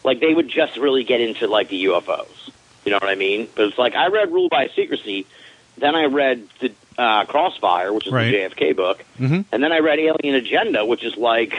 [0.05, 2.51] like they would just really get into like the UFOs
[2.85, 5.27] you know what I mean but it's like I read Rule by Secrecy
[5.77, 8.31] then I read the uh, Crossfire which is Right.
[8.31, 11.53] the JFK book hmm and then I read Alien Agenda, which is like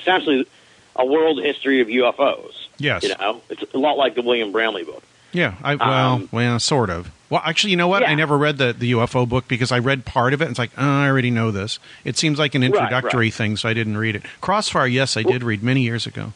[0.00, 0.46] essentially
[0.94, 2.52] a world history of UFOs.
[2.78, 3.02] Yes.
[3.02, 5.02] You know, it's a lot like the William Bramley book.
[5.32, 5.54] Yeah.
[5.62, 7.10] I well, Um, well, sort of.
[7.28, 8.06] Well, actually, you know what?
[8.08, 10.44] I never read the the UFO book because I read part of it.
[10.44, 11.78] and It's like oh, I already know this.
[12.04, 12.82] It seems like an Right, right.
[12.82, 14.22] introductory thing, so I didn't read it.
[14.40, 16.32] Crossfire, yes, I did read many years ago.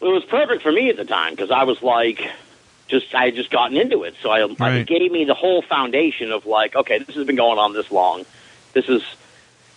[0.00, 2.20] It was perfect for me at the time because I was like,
[2.88, 4.74] just I had just gotten into it, so I, I Right.
[4.80, 7.90] it gave me the whole foundation of like, okay, this has been going on this
[7.90, 8.24] long.
[8.72, 9.02] This is,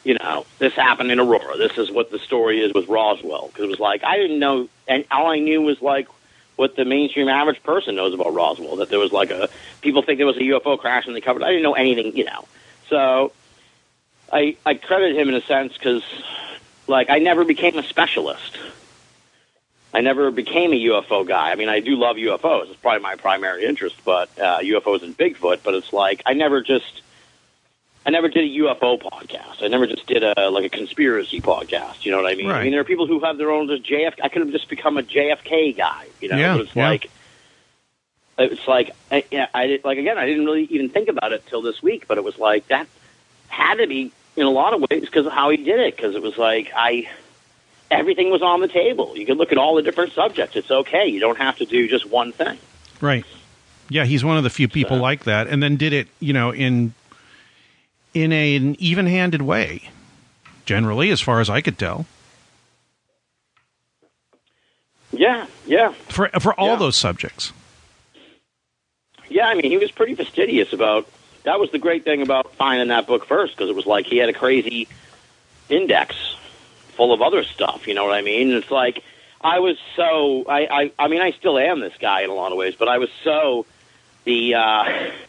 [0.06, 1.58] you know, this happened in Aurora.
[1.58, 3.48] This is what the story is with Roswell.
[3.48, 6.08] Because it was like I didn't know, and all I knew was like
[6.56, 8.78] what the mainstream average person knows about Roswell.
[8.78, 9.50] That there was like a
[9.82, 11.44] people think there was a UFO crash and they covered.
[11.44, 12.46] I didn't know anything, you know.
[12.88, 13.34] So
[14.32, 16.04] I I credit him in a sense because
[16.88, 18.58] like I never became a specialist.
[19.96, 21.52] I never became a UFO guy.
[21.52, 22.70] I mean, I do love UFOs.
[22.70, 25.60] It's probably my primary interest, but uh, UFOs and Bigfoot.
[25.64, 27.02] But it's like I never just,
[28.06, 29.64] I never did a UFO podcast.
[29.64, 32.06] I never just did a like a conspiracy podcast.
[32.06, 32.52] You know what I mean?
[32.52, 34.20] I mean, there are people who have their own just JFK.
[34.24, 36.06] I could have just become a JFK guy.
[36.22, 36.90] You know, Yeah, but it's yeah.
[36.90, 37.10] like.
[38.38, 40.18] It's like I, yeah, I did, like again.
[40.18, 42.86] I didn't really even think about it till this week, but it was like that
[43.48, 45.96] had to be in a lot of ways because of how he did it.
[45.96, 47.10] Because it was like I,
[47.90, 49.18] everything was on the table.
[49.18, 50.58] You could look at all the different subjects.
[50.58, 51.08] It's okay.
[51.08, 52.58] You don't have to do just one thing.
[53.00, 53.24] Right.
[53.90, 56.34] Yeah, he's one of the few people So- like that, and then did it, you
[56.34, 56.94] know, in
[58.16, 59.90] in a, an even-handed way.
[60.66, 62.08] Generally, as far as I could tell,
[65.12, 66.76] Yeah, yeah, for for all Yeah.
[66.78, 67.54] those subjects.
[69.30, 69.48] yeah.
[69.48, 71.08] I mean, he was pretty fastidious about.
[71.44, 74.18] That was the great thing about finding that book first because it was like he
[74.18, 74.88] had a crazy
[75.70, 76.16] index
[76.96, 77.88] full of other stuff.
[77.88, 78.52] You know what I mean?
[78.52, 79.04] It's like
[79.40, 80.46] I was so.
[80.50, 82.88] I, I I mean, I still am this guy in a lot of ways, but
[82.90, 83.66] I was so
[84.24, 84.56] the.
[84.56, 85.12] uh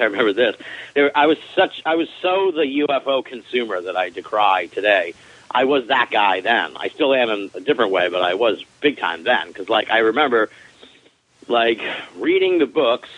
[0.00, 0.56] I remember this.
[0.94, 1.82] There, I was such.
[1.84, 5.14] I was so the UFO consumer that I decry today.
[5.50, 6.76] I was that guy then.
[6.76, 9.48] I still am in a different way, but I was big time then.
[9.48, 10.50] Because like I remember,
[11.46, 11.80] like
[12.16, 13.08] reading the books,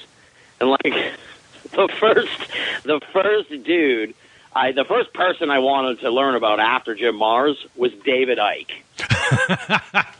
[0.60, 0.82] and like
[1.72, 2.52] the first,
[2.84, 4.14] the first dude,
[4.54, 10.06] I the first person I wanted to learn about after Jim Marrs was David Icke.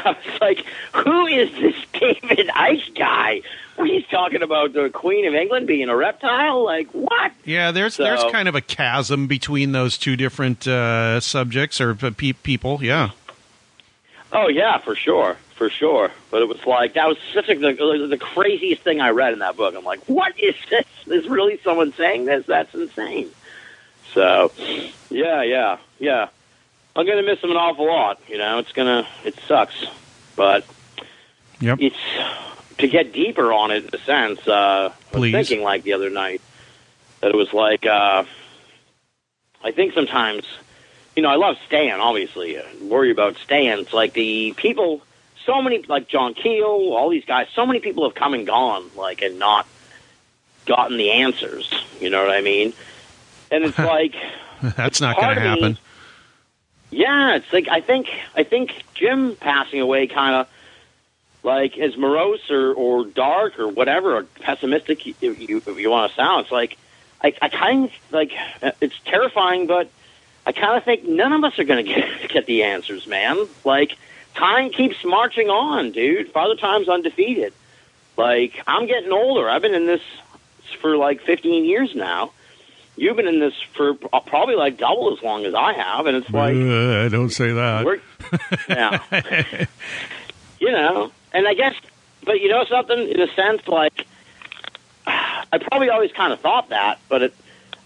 [0.04, 3.42] I was like, who is this David Icke guy?
[3.84, 6.64] He's talking about the Queen of England being a reptile?
[6.64, 7.32] Like, what?
[7.44, 11.94] Yeah, there's So- there's kind of a chasm between those two different uh, subjects or
[11.94, 12.82] pe- people.
[12.82, 13.10] Yeah,
[14.32, 15.36] Oh, yeah, for sure.
[15.54, 16.10] For sure.
[16.30, 19.38] But it was like, that was such a, the, the craziest thing I read in
[19.38, 19.74] that book.
[19.74, 20.84] I'm like, what is this?
[21.06, 22.44] Is really someone saying this?
[22.46, 23.30] That's insane.
[24.12, 24.52] So,
[25.10, 26.28] yeah, yeah, yeah.
[26.98, 28.20] I'm going to miss him an awful lot.
[28.28, 29.86] You know, it's going to, it sucks.
[30.34, 30.66] But
[31.60, 31.78] Yep.
[31.80, 31.96] it's,
[32.78, 36.10] to get deeper on it in a sense, uh, I was thinking like the other
[36.10, 36.40] night
[37.20, 38.24] that it was like, uh,
[39.62, 40.44] I think sometimes,
[41.14, 42.58] you know, I love Stan, obviously.
[42.58, 43.78] I worry about Stan.
[43.78, 45.00] It's like the people,
[45.44, 48.90] so many, like John Keel, all these guys, so many people have come and gone,
[48.96, 49.68] like, and not
[50.66, 51.72] gotten the answers.
[52.00, 52.72] You know what I mean?
[53.52, 54.14] And it's like,
[54.62, 55.78] that's not going to of me- happen.
[56.90, 60.48] Yeah, it's like I think I think Jim passing away kind of
[61.42, 66.16] like as morose or, or dark or whatever or pessimistic you, if you want to
[66.16, 66.42] sound.
[66.42, 66.76] It's like
[67.22, 69.90] I, I kind of like uh, it's terrifying, but
[70.46, 73.46] I kind of think none of us are going to get get the answers, man.
[73.64, 73.96] Like
[74.34, 76.32] time keeps marching on, dude.
[76.32, 77.52] Father Time's undefeated.
[78.16, 79.48] Like I'm getting older.
[79.48, 80.02] I've been in this
[80.80, 82.32] for like 15 years now.
[82.98, 86.16] You've been in this for uh, probably like double as long as I have, and
[86.16, 87.84] it's like Uh, don't say that.
[87.84, 88.00] we're,
[88.68, 89.66] yeah.
[90.60, 91.74] you know, and I guess,
[92.24, 94.06] but you know something, in a sense, like,
[95.06, 97.34] I probably always kind of thought that, but it,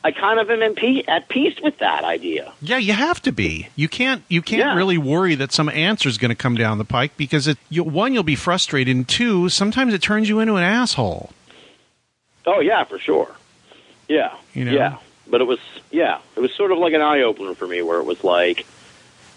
[0.03, 2.53] I kind of am in pe- at peace with that idea.
[2.61, 3.68] Yeah, you have to be.
[3.77, 4.25] You can't.
[4.29, 4.75] You can't Yeah.
[4.75, 7.59] really worry that some answer is going to come down the pike because it.
[7.68, 11.31] You, one, you'll be frustrated, and two, sometimes it turns you into an asshole.
[12.46, 13.31] Oh, yeah, for sure.
[14.08, 14.34] Yeah.
[14.54, 14.72] You know?
[14.72, 14.96] Yeah.
[15.28, 15.60] But it was,
[15.90, 18.66] yeah, it was sort of like an eye opener for me where it was like,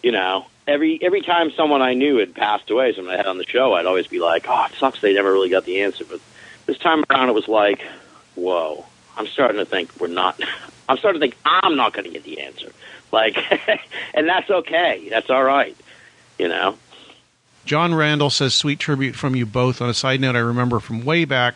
[0.04, 3.38] you know, every every time someone I knew had passed away, someone I had on
[3.38, 6.06] the show, I'd always be like, oh, it sucks they never really got the answer.
[6.06, 6.20] But
[6.66, 7.82] this time around, it was like,
[8.36, 8.86] whoa,
[9.18, 10.40] I'm starting to think we're not,
[10.90, 12.72] I'm starting to think I'm not going to get the answer.
[13.12, 13.38] Like,
[14.14, 15.08] and that's okay.
[15.10, 15.76] That's all right,
[16.38, 16.78] you know?
[17.66, 21.04] John Randall says, "Sweet tribute from you both." On a side note, I remember from
[21.04, 21.56] way back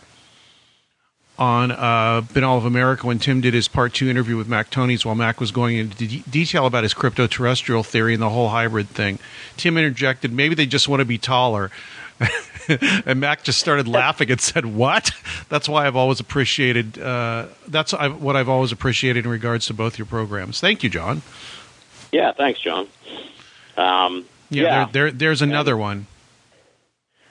[1.40, 5.06] on uh, Binnall of America when Tim did his part two interview with Mac Tonnies
[5.06, 8.50] while Mac was going into de- detail about his crypto terrestrial theory and the whole
[8.50, 9.20] hybrid thing.
[9.56, 11.72] Tim interjected, "Maybe they just want to be taller."
[13.06, 15.12] and Mac just started laughing and said, "What?"
[15.48, 17.00] That's why I've always appreciated.
[17.00, 20.60] Uh, that's I've, what I've always appreciated in regards to both your programs.
[20.60, 21.22] Thank you, John.
[22.12, 22.88] Yeah, thanks, John.
[23.78, 26.08] Um, Yeah, yeah, There, there, there's another one.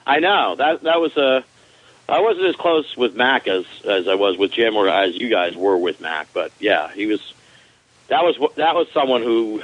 [0.07, 1.43] I know that that was a.
[2.09, 5.29] I wasn't as close with Mac as as I was with Jim, or as you
[5.29, 6.27] guys were with Mac.
[6.33, 7.33] But yeah, he was.
[8.07, 9.61] That was that was someone who.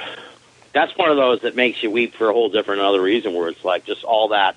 [0.72, 3.48] That's one of those that makes you weep for a whole different other reason, where
[3.48, 4.56] it's like just all that,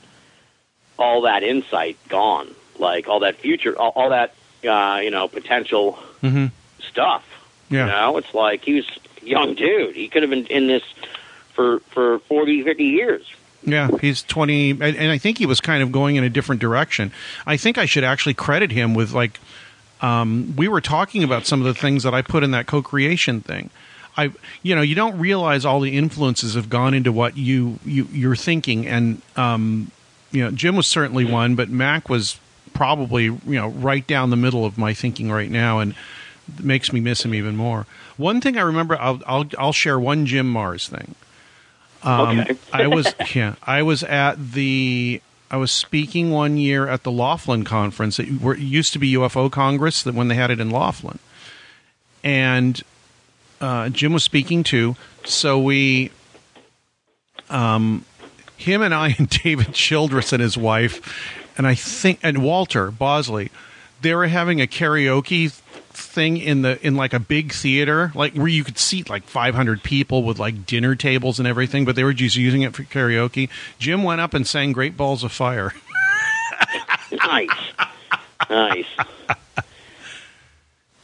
[0.97, 4.35] all that insight gone, like all that future, all, all that
[4.67, 6.47] uh, you know potential Mm-hmm.
[6.81, 7.23] stuff.
[7.69, 7.85] Yeah.
[7.85, 8.85] You know, it's like he was
[9.21, 9.95] a young dude.
[9.95, 10.83] He could have been in this
[11.53, 13.25] for for 40, 50 years.
[13.63, 17.11] Yeah, he's 20, and, I think he was kind of going in a different direction.
[17.45, 19.39] I think I should actually credit him with, like,
[20.01, 22.81] um, we were talking about some of the things that I put in that co
[22.81, 23.69] creation thing.
[24.15, 24.31] I,
[24.63, 28.35] you know, you don't realize all the influences have gone into what you, you you're
[28.35, 29.91] thinking, and um,
[30.31, 32.39] you know, Jim was certainly one, but Mac was
[32.73, 35.95] probably you know right down the middle of my thinking right now, and
[36.61, 37.85] makes me miss him even more.
[38.17, 41.15] One thing I remember, I'll I'll, I'll share one Jim Marrs thing.
[42.03, 42.57] Um, Okay.
[42.71, 47.63] I was yeah, I was at the I was speaking one year at the Laughlin
[47.63, 48.19] conference.
[48.19, 51.19] It were, it used to be UFO Congress that when they had it in Laughlin,
[52.23, 52.81] and
[53.59, 54.95] uh, Jim was speaking too.
[55.25, 56.11] So we,
[57.49, 58.05] um,
[58.57, 63.49] him and I and David Childress and his wife, and I think and Walter Bosley,
[64.01, 65.59] they were having a karaoke
[65.99, 69.83] thing in the in like a big theater, like where you could seat like 500
[69.83, 73.49] people with like dinner tables and everything, but they were just using it for karaoke.
[73.77, 75.73] Jim went up and sang "Great Balls of Fire."
[77.11, 77.49] nice,
[78.49, 78.85] nice.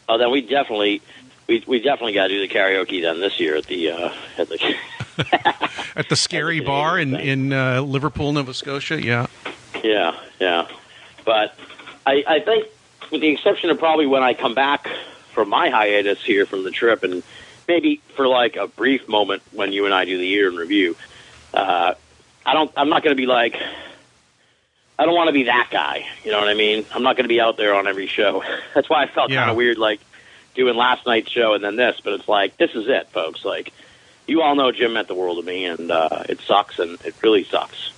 [0.07, 1.01] Oh, then we definitely,
[1.47, 4.49] we we definitely got to do the karaoke then this year at the uh, at
[4.49, 4.75] the.
[5.95, 9.01] at the Scary Bar in in uh, Liverpool, Nova Scotia.
[9.01, 9.27] Yeah,
[9.83, 10.67] yeah, yeah,
[11.23, 11.55] but
[12.05, 12.67] I I think
[13.11, 14.87] with the exception of probably when I come back
[15.33, 17.23] from my hiatus here from the trip and
[17.67, 20.95] maybe for like a brief moment when you and I do the year in review,
[21.53, 21.93] uh,
[22.45, 23.55] I don't I'm not going to be like.
[24.97, 26.05] I don't want to be that guy.
[26.23, 26.85] You know what I mean?
[26.93, 28.43] I'm not going to be out there on every show.
[28.73, 29.39] That's why I felt Yeah.
[29.39, 29.99] kind of weird, like
[30.53, 31.99] doing last night's show and then this.
[32.01, 33.43] But it's like this is it, folks.
[33.43, 33.73] Like
[34.25, 37.13] you all know Jim meant the world to me, and uh, it sucks, and it
[37.21, 37.91] really sucks.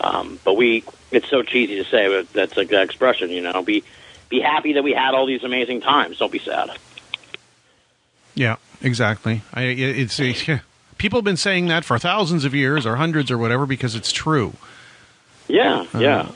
[0.00, 3.62] Um, but we, it's so cheesy to say, but that's like the expression, you know.
[3.62, 3.82] Be
[4.34, 6.18] be happy that we had all these amazing times.
[6.18, 6.70] Don't be sad.
[8.34, 9.42] yeah, exactly.
[9.52, 10.60] I it's, it's yeah.
[10.98, 14.12] people have been saying that for thousands of years or hundreds or whatever because it's
[14.12, 14.54] true.
[15.48, 16.30] Yeah, yeah.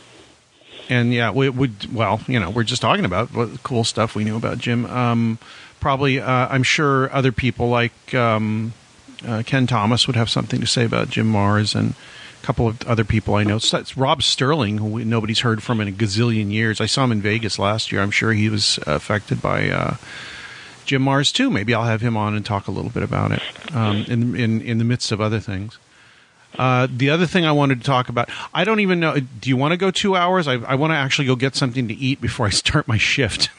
[0.89, 1.93] And yeah, we would.
[1.93, 4.87] Well, you know, we're just talking about what cool stuff we knew about Jim.
[4.87, 5.39] Um,
[5.81, 8.73] probably, uh, I'm sure other people like um,
[9.27, 11.95] uh, Ken Thomas would have something to say about Jim Marrs and
[12.43, 13.59] a couple of other people I know.
[13.59, 16.81] So Rob Sterling, who nobody's heard from in a gazillion years.
[16.81, 18.01] I saw him in Vegas last year.
[18.01, 19.69] I'm sure he was affected by.
[19.71, 19.97] Uh,
[20.85, 21.51] Jim Marrs too.
[21.51, 23.43] Maybe I'll have him on and talk a little bit about it
[23.77, 25.79] um, in in in the midst of other things.
[26.59, 29.21] Uh, the other thing I wanted to talk about, I don't even know.
[29.21, 30.49] Do you want to go two hours?
[30.49, 33.51] I, I want to actually go get something to eat before I start my shift.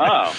[0.00, 0.34] Oh.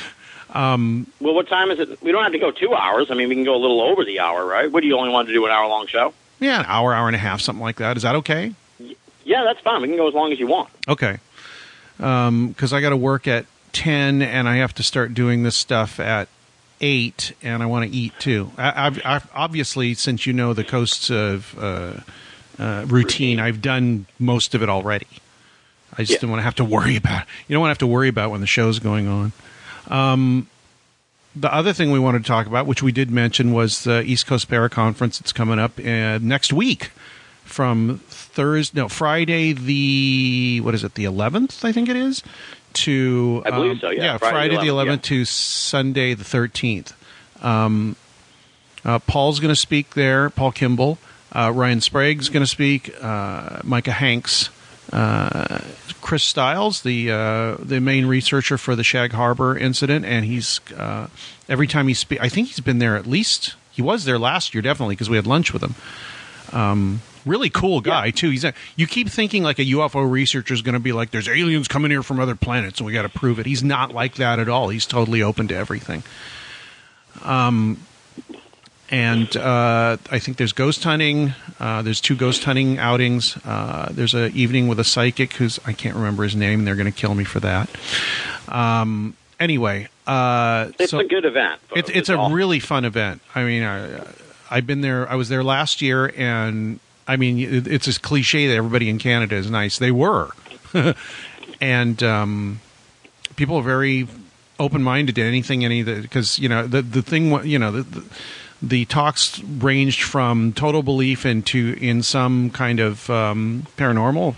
[0.53, 2.01] Um, well, what time is it?
[2.03, 3.09] We don't have to go two hours.
[3.09, 4.69] I mean, we can go a little over the hour, right?
[4.69, 5.45] What do you only want to do?
[5.45, 6.13] An hour long show?
[6.39, 7.97] Yeah, an hour, hour and a half, something like that.
[7.97, 8.53] Is that okay?
[9.25, 9.81] Yeah, that's fine.
[9.81, 10.69] We can go as long as you want.
[10.87, 11.19] Okay.
[11.97, 15.99] Because I got to work at 10 and I have to start doing this stuff
[15.99, 16.29] at
[16.81, 18.51] 8 and I want to eat too.
[18.57, 21.93] I, I've, I've, obviously, since you know the coasts of uh,
[22.57, 25.07] uh, routine, I've done most of it already.
[25.93, 26.17] I just Yeah.
[26.19, 28.31] don't want to have to worry about You don't want to have to worry about
[28.31, 29.31] when the show's going on.
[29.89, 30.47] Um,
[31.35, 34.27] the other thing we wanted to talk about, which we did mention, was the East
[34.27, 35.19] Coast Para Conference.
[35.19, 36.91] It's coming up uh, next week
[37.43, 41.65] from Thursday, no, Friday the what is it, the eleventh?
[41.65, 42.23] I think it is.
[42.71, 44.03] To I believe um, so, yeah.
[44.03, 46.93] yeah, Friday Friday, the the 11th, eleventh to Sunday the thirteenth.
[47.43, 47.95] Um,
[48.85, 50.29] uh, Paul's going to speak there.
[50.29, 50.99] Paul Kimball,
[51.31, 52.93] uh, Ryan Sprague's going to speak.
[53.01, 54.49] Uh, Micah Hanks,
[54.91, 55.59] uh,
[56.01, 61.07] Chris Styles, the uh, the main researcher for the Shag Harbor incident, and he's uh,
[61.47, 63.55] every time he speaks, I think he's been there at least.
[63.71, 65.75] He was there last year, definitely, because we had lunch with him.
[66.51, 68.29] Um, really cool guy too.
[68.29, 71.29] He's a, you keep thinking like a UFO researcher is going to be like, "There's
[71.29, 74.15] aliens coming here from other planets, and we got to prove it." He's not like
[74.15, 74.69] that at all.
[74.69, 76.03] He's totally open to everything.
[77.23, 77.79] Um,
[78.91, 81.33] and uh, I think there's ghost hunting.
[81.59, 83.37] Uh, there's two ghost hunting outings.
[83.45, 86.65] Uh, there's an evening with a psychic who's I can't remember his name.
[86.65, 87.69] They're going to kill me for that.
[88.47, 91.61] Um, anyway, uh, It's so a good event.
[91.67, 91.79] folks.
[91.81, 93.21] it's it's a all- really fun event.
[93.35, 94.05] I mean, I,
[94.49, 95.07] I've been there.
[95.09, 98.97] I was there last year, and I mean, it, it's this cliche that everybody in
[98.97, 99.77] Canada is nice.
[99.77, 100.29] They were,
[101.61, 102.59] and um,
[103.35, 104.07] people are very
[104.59, 107.45] open minded to anything, any because you know the the thing.
[107.45, 107.83] You know the.
[107.83, 108.03] the
[108.61, 114.35] the talks ranged from total belief into in some kind of um, paranormal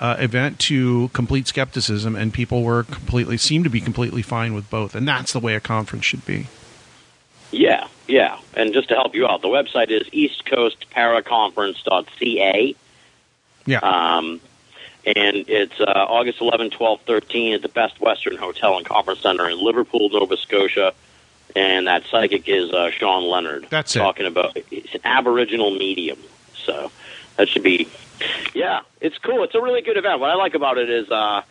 [0.00, 4.70] uh, event to complete skepticism, and people were completely seemed to be completely fine with
[4.70, 6.46] both, and that's the way a conference should be.
[7.50, 8.38] Yeah, yeah.
[8.54, 12.74] And just to help you out, the website is eastcoastparaconference.ca.
[13.66, 13.78] Yeah.
[13.78, 14.40] Um,
[15.06, 19.48] and it's uh, August 11, 12, 13 at the Best Western Hotel and Conference Center
[19.48, 20.92] in Liverpool, Nova Scotia.
[21.56, 23.68] And that psychic is uh, Sean Leonard.
[23.70, 24.00] That's it.
[24.00, 26.18] Talking about it's an Aboriginal medium.
[26.56, 26.90] So
[27.36, 27.88] that should be,
[28.54, 29.44] yeah, it's cool.
[29.44, 30.18] It's a really good event.
[30.18, 31.42] What I like about it is uh,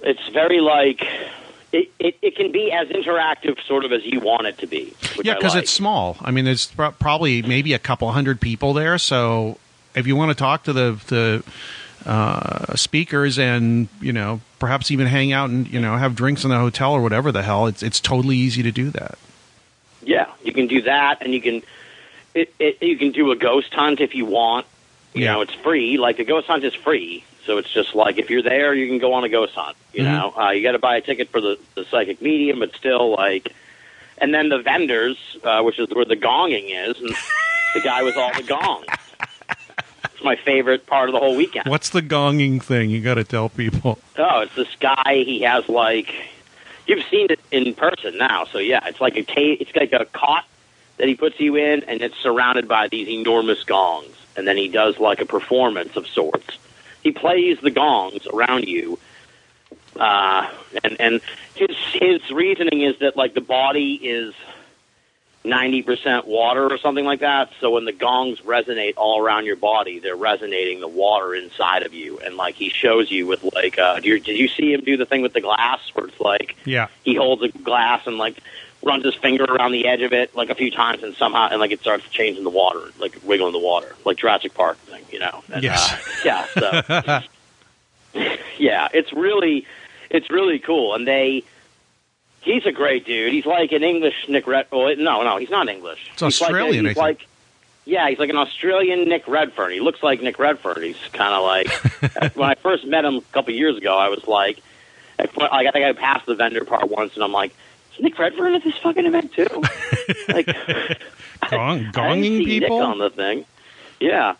[0.00, 1.06] it's very like,
[1.72, 4.94] it, it, it can be as interactive sort of as you want it to be.
[5.16, 5.64] Which yeah, because like.
[5.64, 6.16] it's small.
[6.20, 8.98] I mean, there's probably maybe a couple hundred people there.
[8.98, 9.58] So
[9.94, 11.44] if you want to talk to the the
[12.06, 16.50] uh, speakers and you know perhaps even hang out and you know have drinks in
[16.50, 19.18] the hotel or whatever the hell, it's it's totally easy to do that.
[20.02, 21.62] Yeah, you can do that, and you can
[22.34, 24.66] it, it, you can do a ghost hunt if you want.
[25.14, 25.32] You Yeah.
[25.34, 25.98] know, it's free.
[25.98, 28.98] Like the ghost hunt is free, so it's just like if you're there, you can
[28.98, 29.76] go on a ghost hunt.
[29.92, 30.06] You Mhm.
[30.06, 33.10] know, uh, you got to buy a ticket for the, the psychic medium, but still
[33.10, 33.54] like.
[34.20, 37.14] And then the vendors, uh, which is where the gonging is, and
[37.74, 38.86] the guy with all the gongs.
[40.18, 41.66] It's my favorite part of the whole weekend.
[41.68, 42.90] What's the gonging thing?
[42.90, 44.00] You got to tell people.
[44.16, 45.22] Oh, it's this guy.
[45.24, 46.12] He has like
[46.88, 48.44] you've seen it in person now.
[48.44, 50.44] So yeah, it's like a ca- it's like a cot
[50.96, 54.12] that he puts you in, and it's surrounded by these enormous gongs.
[54.36, 56.58] And then he does like a performance of sorts.
[57.04, 58.98] He plays the gongs around you,
[60.00, 60.50] uh,
[60.82, 61.20] and and
[61.54, 64.34] his his reasoning is that like the body is
[65.44, 67.50] ninety percent water or something like that.
[67.60, 71.94] So when the gongs resonate all around your body, they're resonating the water inside of
[71.94, 72.18] you.
[72.18, 74.96] And like he shows you with like, uh, did you, did you see him do
[74.96, 76.88] the thing with the glass where it's like Yeah.
[77.04, 78.38] he holds a glass and like
[78.82, 81.58] runs his finger around the edge of it like a few times and somehow and
[81.60, 85.18] like it starts changing the water, like wiggling the water, like Jurassic Park thing, you
[85.18, 85.42] know?
[85.52, 85.92] And, Yes.
[85.92, 87.22] uh, yeah.
[87.22, 87.22] So
[88.58, 89.66] yeah, it's really
[90.10, 91.44] it's really cool, and they.
[92.40, 93.32] He's a great dude.
[93.32, 94.66] He's like an English Nick Red.
[94.70, 96.10] Well, no, no, he's not English.
[96.12, 97.26] It's he's like a- Australian, I he's like,
[97.84, 99.72] yeah, he's like an Australian Nick Redfern.
[99.72, 100.82] He looks like Nick Redfern.
[100.82, 103.96] He's kind of like when I first met him a couple years ago.
[103.96, 104.60] I was like,
[105.18, 107.52] I, I think I passed the vendor part once, and I'm like,
[107.96, 109.46] is Nick Redfern at this fucking event too?
[110.28, 110.54] like, Gong,
[111.50, 112.78] I gonging see people.
[112.78, 113.44] Nick on the thing.
[114.00, 114.34] Yeah.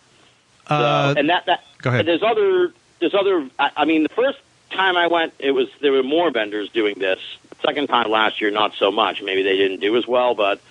[0.67, 2.05] So, Uh, and that that go ahead.
[2.05, 3.49] there's other there's other.
[3.57, 4.37] I, I mean, the first
[4.71, 7.19] time I went, it was there were more vendors doing this.
[7.65, 9.21] Second time last year, not so much.
[9.21, 10.61] Maybe they didn't do as well, but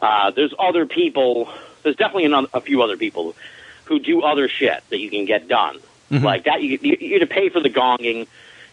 [0.00, 1.48] uh, there's other people.
[1.82, 3.34] There's definitely another, a few other people
[3.86, 5.78] who do other shit that you can get done
[6.12, 6.22] Mhm.
[6.22, 6.62] like that.
[6.62, 8.26] You, you you have to pay for the gonging.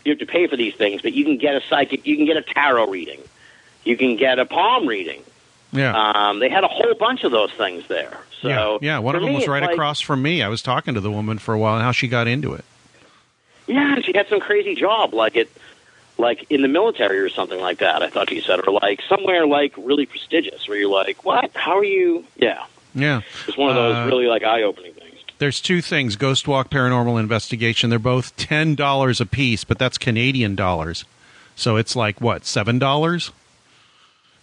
[0.04, 2.06] You have to pay for these things, but you can get a psychic.
[2.06, 3.20] You can get a tarot reading.
[3.84, 5.24] You can get a palm reading.
[5.72, 5.94] yeah.
[6.30, 8.18] Um, they had a whole bunch of those things there.
[8.42, 9.00] So yeah, yeah.
[9.00, 10.42] One of them me, was right like- across from me.
[10.44, 12.64] I was talking to the woman for a while and how she got into it.
[13.68, 15.50] Yeah, she had some crazy job, like it,
[16.18, 18.02] like in the military or something like that.
[18.02, 21.52] I thought she said, or like somewhere like really prestigious, where you're like, what?
[21.56, 22.24] How are you?
[22.38, 23.22] Yeah, Yeah.
[23.48, 25.02] it's one of those Uh, really like eye-opening things.
[25.38, 27.90] There's two things: Ghost Walk Paranormal Investigation.
[27.90, 31.04] They're both ten dollars a piece, but that's Canadian dollars.
[31.58, 33.32] So it's like what seven dollars?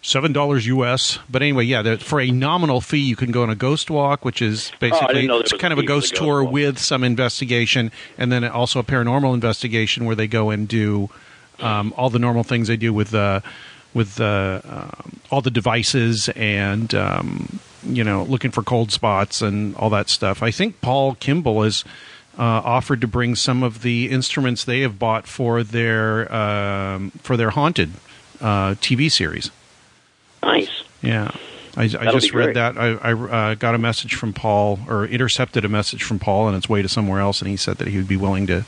[0.04, 1.18] Seven dollars US.
[1.30, 4.42] But anyway, yeah, for a nominal fee, you can go on a ghost walk, which
[4.42, 6.52] is basically know there it's kind of a ghost ghost tour walk.
[6.52, 11.08] with some investigation, and then also a paranormal investigation where they go and do
[11.62, 13.40] um, all the normal things they do with uh,
[13.94, 19.74] with uh, um, all the devices and um, you know looking for cold spots and
[19.76, 20.42] all that stuff.
[20.42, 21.84] I think Paul Kimball has
[22.38, 27.36] uh, offered to bring some of the instruments they have bought for their um, for
[27.36, 27.92] their haunted
[28.40, 29.50] uh, TV series.
[30.42, 30.82] Nice.
[31.02, 31.30] Yeah.
[31.74, 32.76] I, I just read that.
[32.76, 36.54] I, I uh, got a message from Paul, or intercepted a message from Paul on
[36.54, 38.66] its way to somewhere else, and he said that he would be willing to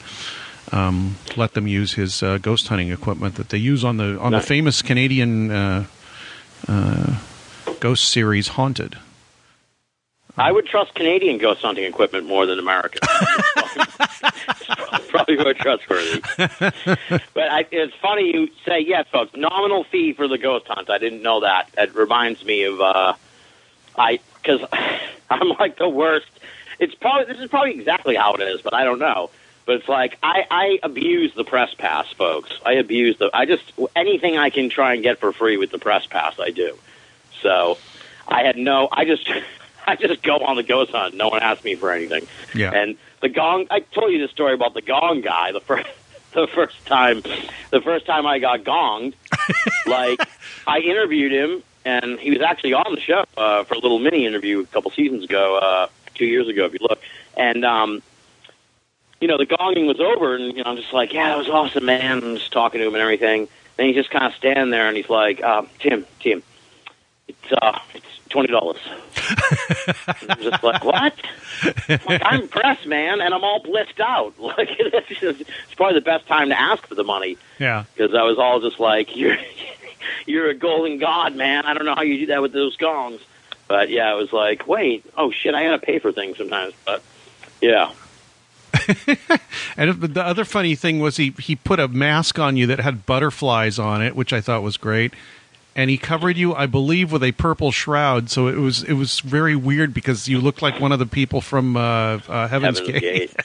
[0.74, 4.32] um, let them use his uh, ghost hunting equipment that they use on the on
[4.32, 4.42] Nice.
[4.42, 5.84] the famous Canadian uh,
[6.68, 7.18] uh,
[7.80, 8.96] ghost series Haunted.
[10.36, 12.98] I would trust Canadian ghost hunting equipment more than American.
[13.56, 14.66] It's
[15.08, 16.20] probably more trustworthy.
[17.34, 19.36] but I, it's funny you say yes, folks.
[19.36, 20.90] Nominal fee for the ghost hunt.
[20.90, 21.70] I didn't know that.
[21.78, 23.14] It reminds me of uh,
[23.96, 24.60] I because
[25.30, 26.26] I'm like the worst.
[26.80, 29.30] It's probably this is probably exactly how it is, but I don't know.
[29.66, 32.52] But it's like I, I abuse the press pass, folks.
[32.64, 33.30] I abuse the.
[33.32, 36.50] I just anything I can try and get for free with the press pass, I
[36.50, 36.78] do.
[37.40, 37.78] So
[38.28, 38.88] I had no.
[38.92, 39.30] I just
[39.86, 41.14] I just go on the ghost hunt.
[41.14, 42.26] No one asked me for anything.
[42.54, 42.72] Yeah.
[42.72, 43.66] And the gong.
[43.70, 45.52] I told you the story about the gong guy.
[45.52, 45.88] The first
[46.32, 47.22] the first time
[47.70, 49.14] the first time I got gonged,
[49.86, 50.20] like
[50.66, 54.26] I interviewed him, and he was actually on the show uh, for a little mini
[54.26, 57.00] interview a couple seasons ago, uh, two years ago, if you look.
[57.36, 58.02] And um,
[59.24, 61.48] you know, the gonging was over, and you know, I'm just like, yeah, that was
[61.48, 62.22] awesome, man.
[62.22, 63.48] I'm just talking to him and everything.
[63.78, 66.42] Then he's just kind of standing there, and he's like, uh, Tim, Tim,
[67.26, 68.76] it's uh, it's twenty dollars.
[70.28, 71.14] I'm just like, what?
[72.06, 74.34] like, I'm impressed, man, and I'm all blissed out.
[74.38, 77.84] Like, it's, just, it's probably the best time to ask for the money Yeah.
[77.96, 79.38] because I was all just like, you're
[80.26, 81.64] you're a golden god, man.
[81.64, 83.22] I don't know how you do that with those gongs,
[83.68, 87.02] but yeah, I was like, wait, oh shit, I gotta pay for things sometimes, but
[87.62, 87.90] yeah.
[89.76, 93.06] And the other funny thing was he he put a mask on you that had
[93.06, 95.12] butterflies on it, which I thought was great.
[95.76, 98.30] And he covered you, I believe, with a purple shroud.
[98.30, 101.40] So it was it was very weird because you looked like one of the people
[101.40, 101.80] from uh,
[102.28, 103.00] uh, Heaven's, Heaven's Gate.
[103.02, 103.36] Gate.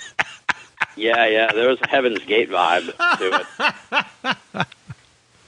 [0.95, 3.45] yeah, yeah, there was a Heaven's Gate vibe to
[4.53, 4.67] it.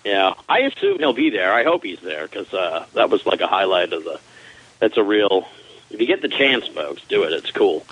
[0.04, 1.54] Yeah, I assume he'll be there.
[1.54, 4.20] I hope he's there because uh, that was like a highlight of the.
[4.80, 5.48] That's a real.
[5.92, 7.34] If you get the chance, folks, do it.
[7.34, 7.86] It's cool.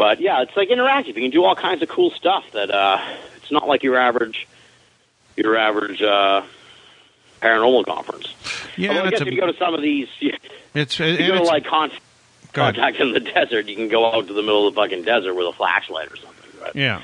[0.00, 1.08] But yeah, it's like interactive.
[1.08, 2.50] You can do all kinds of cool stuff.
[2.52, 2.98] That uh,
[3.36, 4.48] it's not like your average,
[5.36, 6.40] your average uh,
[7.42, 8.32] paranormal conference.
[8.78, 10.32] Yeah, Although I it's guess a- if you go to some of these, you,
[10.74, 11.90] It's you go to it's- like con-
[12.54, 13.66] contact in the desert.
[13.68, 16.16] You can go out to the middle of the fucking desert with a flashlight or
[16.16, 16.60] something.
[16.62, 16.74] Right?
[16.74, 17.02] yeah.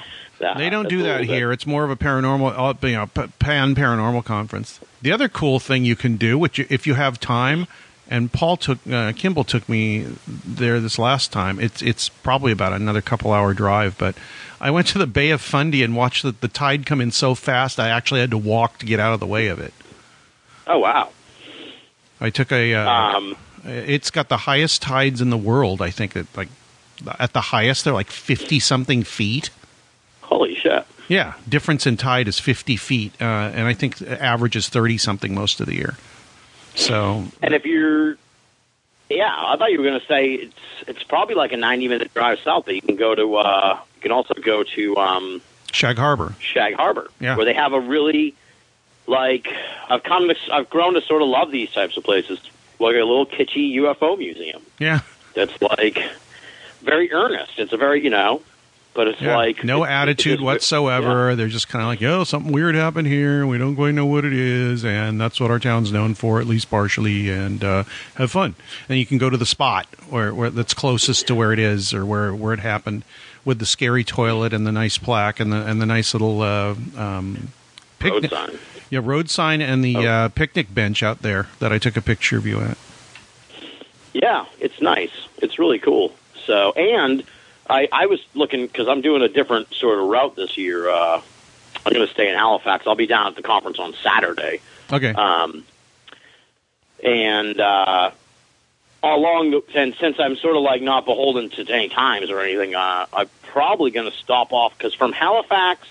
[0.57, 1.53] They don't do that little bit- here.
[1.53, 3.07] It's more of a paranormal, uh, you know,
[3.39, 4.81] pan paranormal conference.
[5.03, 7.67] The other cool thing you can do, which you, if you have time,
[8.09, 11.59] and Paul took uh, Kimball took me there this last time.
[11.61, 14.17] It's it's probably about another couple hour drive, but
[14.61, 17.35] I went to the Bay of Fundy and watched the, the tide come in so
[17.35, 17.79] fast.
[17.81, 19.75] I actually had to walk to get out of the way of it.
[20.67, 21.11] Oh wow.
[22.21, 22.75] I took a.
[22.75, 25.83] Uh, Um, it's got the highest tides in the world.
[25.83, 26.49] I think that like
[27.19, 29.51] at the highest they're like fifty something feet.
[30.23, 30.87] holy shit.
[31.09, 35.35] Yeah, difference in tide is 50 feet, uh, and I think average is 30 something
[35.37, 35.97] most of the year.
[36.77, 38.17] So, And if you're,
[39.11, 40.55] yeah, I thought you were going to say it's
[40.87, 44.01] it's probably like a ninety minute drive south, but you can go to uh, you
[44.03, 45.41] can also go to um,
[45.73, 46.35] Shag Harbor.
[46.39, 47.37] Shag Harbor, Yeah.
[47.37, 48.35] where they have a really
[49.07, 49.49] like
[49.89, 52.39] I've come to I've grown to sort of love these types of places,
[52.79, 55.01] like a little kitschy UFO museum Yeah,
[55.35, 55.99] that's like
[56.83, 57.59] very earnest.
[57.59, 58.43] It's a very you know,
[58.97, 59.37] but it's yeah.
[59.37, 61.37] like no it's- attitude it's- whatsoever.
[61.37, 63.47] They're just kind of like, "Yo, something weird happened here.
[63.47, 66.47] We don't quite know what it is, and that's what our town's known for, at
[66.47, 67.31] least partially.
[67.31, 67.85] And uh,
[68.17, 68.55] have fun.
[68.89, 71.95] And you can go to the spot where, where that's closest to where it is
[71.95, 73.05] or where where it happened,
[73.45, 76.75] with the scary toilet and the nice plaque and the and the nice little uh,
[76.97, 77.49] um,
[78.03, 78.59] Yeah, road sign.
[78.89, 80.03] Yeah, road sign and the Oh.
[80.07, 82.79] uh, picnic bench out there that I took a picture of you at.
[84.13, 85.11] Yeah, it's nice.
[85.39, 86.13] It's really cool.
[86.47, 87.23] So, and
[87.69, 90.89] I, I was looking because I'm doing a different sort of route this year.
[90.89, 91.21] Uh,
[91.85, 92.87] I'm going to stay in Halifax.
[92.87, 94.61] I'll be down at the conference on Saturday.
[94.93, 95.13] Okay.
[95.13, 95.65] Um,
[97.03, 98.11] and uh,
[99.03, 102.75] along the, and since I'm sort of like not beholden to any times or anything,
[102.75, 105.87] uh, I'm probably going to stop off because from Halifax,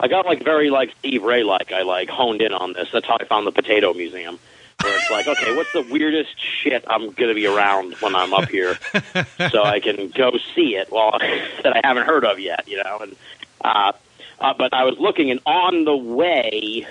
[0.00, 2.88] I got like very like Steve Ray like I like honed in on this.
[2.92, 4.38] That's how I found the Potato Museum.
[4.82, 8.32] Where it's like, okay, what's the weirdest shit I'm going to be around when I'm
[8.32, 8.78] up here,
[9.50, 10.92] so I can go see it.
[10.92, 12.98] Well, that I haven't heard of yet, you know.
[13.00, 13.16] And
[13.64, 13.92] uh,
[14.40, 16.86] uh, but I was looking, and on the way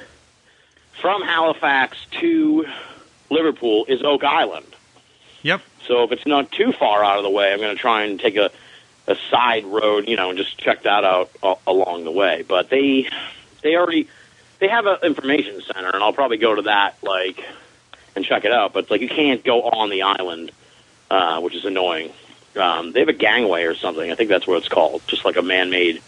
[0.99, 2.65] from Halifax to
[3.29, 4.67] Liverpool is Oak Island.
[5.43, 5.61] Yep.
[5.87, 8.19] So if it's not too far out of the way, I'm going to try and
[8.19, 8.51] take a,
[9.07, 12.43] a side road, you know, and just check that out a- along the way.
[12.45, 13.07] But they
[13.61, 14.09] they already
[14.59, 17.45] they have an information center, and I'll probably go to that like
[18.17, 18.73] and check it out.
[18.73, 20.51] But it's like you can't go on the island,
[21.09, 22.11] uh, which is annoying.
[22.57, 24.11] Um, they have a gangway or something.
[24.11, 26.01] I think that's what it's called, just like a man-made.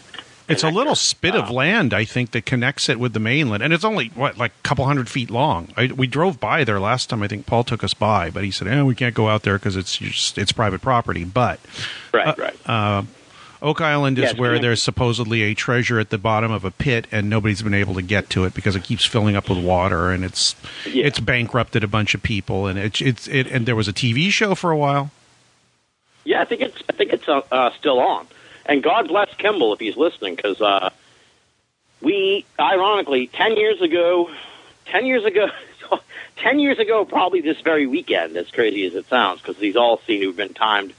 [0.48, 3.72] It's a little spit of land, I think, that connects it with the mainland, and
[3.72, 5.68] it's only what like a couple hundred feet long.
[5.76, 7.22] I, we drove by there last time.
[7.22, 9.58] I think Paul took us by, but he said, "Eh, we can't go out there
[9.58, 11.60] because it's just it's private property." But
[12.12, 12.68] Right, right.
[13.62, 14.66] Oak Island is it's where connected.
[14.68, 18.02] there's supposedly a treasure at the bottom of a pit, and nobody's been able to
[18.02, 20.54] get to it because it keeps filling up with water, and it's
[20.86, 21.04] Yeah.
[21.06, 24.30] it's bankrupted a bunch of people, and it's it's it, and there was a TV
[24.30, 25.10] show for a while.
[26.24, 28.26] Yeah, I think it's I think it's uh, uh, still on.
[28.66, 30.90] And God bless Kimball if he's listening, because uh,
[32.00, 34.30] we, ironically, ten years ago,
[34.86, 35.48] ten years ago,
[36.36, 40.00] ten years ago, probably this very weekend, as crazy as it sounds, because these all
[40.06, 40.92] seem to have been timed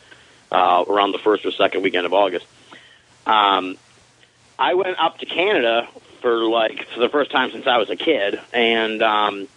[0.51, 2.45] uh, around the first or second weekend of August.
[3.25, 3.77] Um,
[4.59, 5.87] I went up to Canada
[6.21, 9.47] for like for the first time since I was a kid, and um,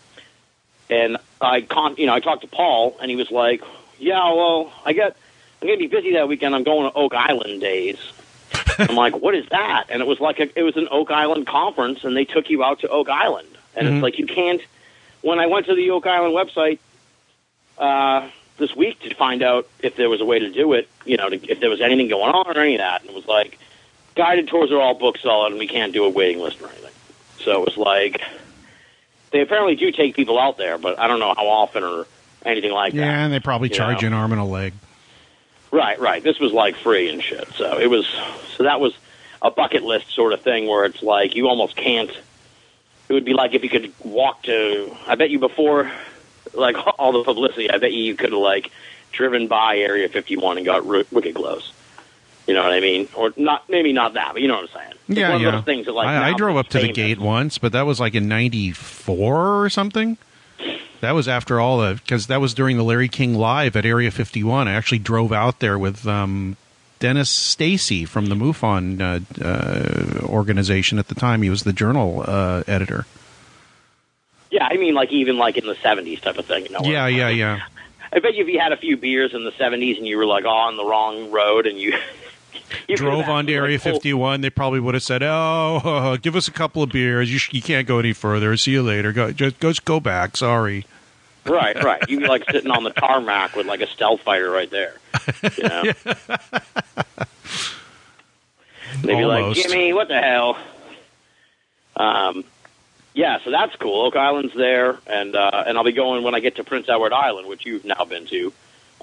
[0.89, 3.63] and I con- you know I talked to Paul, and he was like,
[3.99, 5.17] "Yeah, well, I got
[5.61, 6.55] I'm going to be busy that weekend.
[6.55, 7.99] I'm going to Oak Island days."
[8.79, 11.47] I'm like, "What is that?" And it was like a, it was an Oak Island
[11.47, 13.95] conference, and they took you out to Oak Island, and Mhm.
[13.97, 14.61] it's like you can't.
[15.23, 16.79] When I went to the Oak Island website
[17.79, 21.17] uh, this week to find out if there was a way to do it, you
[21.17, 23.27] know, to, if there was anything going on or any of that, and it was
[23.27, 23.59] like
[24.15, 26.93] guided tours are all booked solid, and we can't do a waiting list or anything.
[27.41, 28.23] So it was like
[29.31, 32.07] they apparently do take people out there, but I don't know how often or
[32.45, 32.99] anything like that.
[32.99, 34.01] Yeah, and they probably charge know?
[34.03, 34.73] you an arm and a leg.
[35.71, 36.23] Right, right.
[36.23, 37.49] This was like free and shit.
[37.55, 38.07] So it was.
[38.57, 38.97] So that was
[39.43, 42.11] a bucket list sort of thing where it's like you almost can't.
[43.09, 44.97] It would be like if you could walk to.
[45.07, 45.91] I bet you before,
[46.53, 48.71] like all the publicity, I bet you you could have like
[49.13, 51.73] driven by Area 51 and got ri- wicked close.
[52.47, 53.09] You know what I mean?
[53.15, 53.69] Or not?
[53.71, 54.93] Maybe not that, but you know what I'm saying.
[55.09, 55.49] It's Yeah, one yeah.
[55.49, 57.87] Of those things that like I, I drove up to the gate once, but that
[57.87, 60.19] was like in '94 or something.
[61.01, 64.11] That was after all the because that was during the Larry King Live at Area
[64.11, 64.69] 51.
[64.69, 66.57] I actually drove out there with um,
[66.99, 71.43] Dennis Stacy from the MUFON uh, uh, organization at the time.
[71.43, 73.07] He was the journal uh, editor.
[74.55, 76.67] Yeah, I mean like even like in the 70s type of thing.
[76.67, 76.81] You know?
[76.85, 77.63] Yeah, yeah, yeah.
[78.13, 80.27] I bet you if you had a few beers in the 70s and you were
[80.27, 81.99] like on the wrong road and you.
[82.89, 84.43] you Drove onto Area like, pulled- 51.
[84.43, 87.33] They probably would have said, "Oh, give us a couple of beers.
[87.33, 88.57] You, sh- you can't go any further.
[88.57, 89.13] See you later.
[89.13, 90.37] Go, just, just go back.
[90.37, 90.87] Sorry."
[91.47, 92.09] Right, right.
[92.09, 94.95] You'd be like sitting on the tarmac with like a stealth fighter right there.
[95.59, 95.83] You know?
[99.03, 100.57] They'd be like, Jimmy, what the hell?
[101.97, 102.45] Um,
[103.15, 104.03] yeah, so that's cool.
[104.07, 107.13] Oak Island's there, and uh, and I'll be going when I get to Prince Edward
[107.13, 108.53] Island, which you've now been to.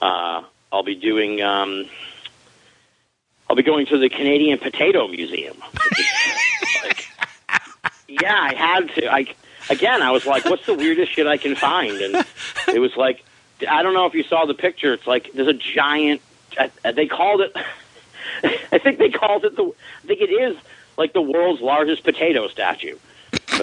[0.02, 1.42] Uh, I'll be doing.
[1.42, 1.86] Um,
[3.50, 5.58] I'll be going to the Canadian Potato Museum.
[6.84, 7.08] like,
[8.08, 9.12] yeah, I had to.
[9.12, 9.34] I
[9.70, 12.26] again, I was like, "What's the weirdest shit I can find?" And
[12.74, 13.24] it was like,
[13.70, 14.94] I don't know if you saw the picture.
[14.94, 16.22] It's like there's a giant.
[16.58, 17.56] uh, They called it.
[18.72, 19.64] I think they called it the.
[20.04, 20.58] I think it is
[20.98, 22.98] like the world's largest potato statue.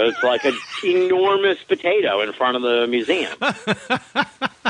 [0.06, 3.32] It's like an enormous potato in front of the museum.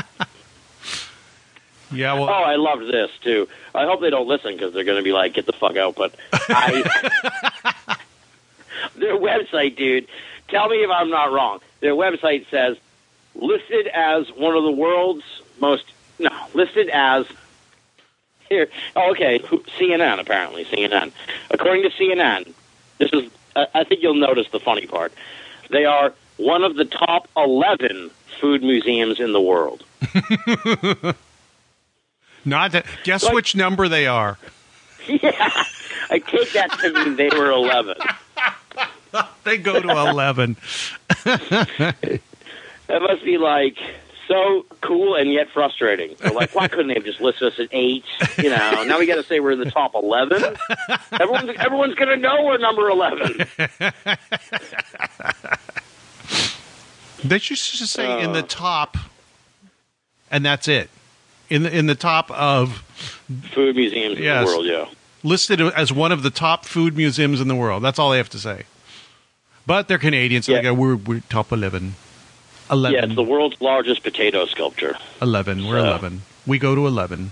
[1.91, 3.47] Yeah, well, Oh, I loved this too.
[3.73, 5.95] I hope they don't listen because they're going to be like, "Get the fuck out!"
[5.95, 7.97] But I,
[8.95, 10.07] their website, dude.
[10.49, 11.61] Tell me if I'm not wrong.
[11.79, 12.77] Their website says
[13.33, 15.23] listed as one of the world's
[15.59, 15.85] most
[16.19, 17.25] no listed as
[18.49, 18.69] here.
[18.95, 21.11] Oh, okay, CNN apparently CNN.
[21.49, 22.53] According to CNN,
[22.99, 23.31] this is.
[23.55, 25.13] I I think you'll notice the funny part.
[25.69, 29.83] They are one of the top eleven food museums in the world.
[32.45, 32.85] not that.
[33.03, 34.37] Guess Like- which number they are.
[35.07, 35.63] Yeah,
[36.11, 37.97] I take that to mean they were 11.
[39.43, 40.55] They go to 11.
[41.23, 43.77] That must be like
[44.29, 46.15] so cool and yet frustrating.
[46.19, 48.05] They're like, why couldn't they have just listed us at eight?
[48.37, 50.41] You know, now we got to say we're in the top 11.
[51.11, 53.45] Everyone's everyone's going to know we're number 11.
[57.23, 58.47] They should just say in the Uh.
[58.47, 58.97] top,
[60.31, 60.89] and that's it.
[61.49, 62.83] In the in the top of
[63.53, 64.47] Food museums in Yes.
[64.47, 64.85] the world, yeah.
[65.23, 67.83] listed as one of the top food museums in the world.
[67.83, 68.63] That's all they have to say.
[69.67, 70.57] But they're Canadians, so Yeah.
[70.59, 71.95] they go, we're, we're top 11.
[72.71, 72.97] 11.
[72.97, 74.97] Yeah, it's the world's largest potato sculpture.
[75.21, 75.65] 11.
[75.67, 76.21] We're So- 11.
[76.47, 77.31] We go to 11.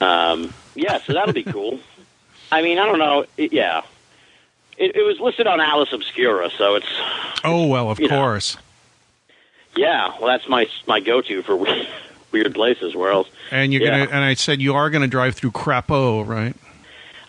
[0.00, 1.78] Um, yeah, so that'll be cool.
[2.50, 3.24] I mean, I don't know.
[3.36, 3.82] It, yeah.
[4.76, 6.86] It, it was listed on Atlas Obscura, so it's
[7.44, 8.16] Oh, well, of You know.
[8.18, 8.56] course.
[9.76, 10.08] yeah.
[10.18, 11.56] Well, that's my my go-to for
[12.32, 12.94] weird places.
[12.96, 13.28] Where else?
[13.50, 14.06] And you're Yeah.
[14.06, 16.56] gonna, and I said you are gonna drive through Crapaud, right?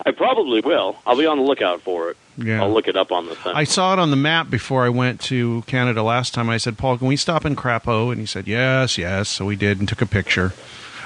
[0.06, 0.98] I probably will.
[1.06, 2.18] I'll be on the lookout for it.
[2.38, 2.62] Yeah.
[2.64, 3.54] I'll look it up on the thing.
[3.56, 6.50] I saw it on the map before I went to Canada last time.
[6.50, 8.12] I said, Paul, can we stop in Crapaud?
[8.12, 9.30] And he said, yes, yes.
[9.30, 10.54] So we did and took a picture.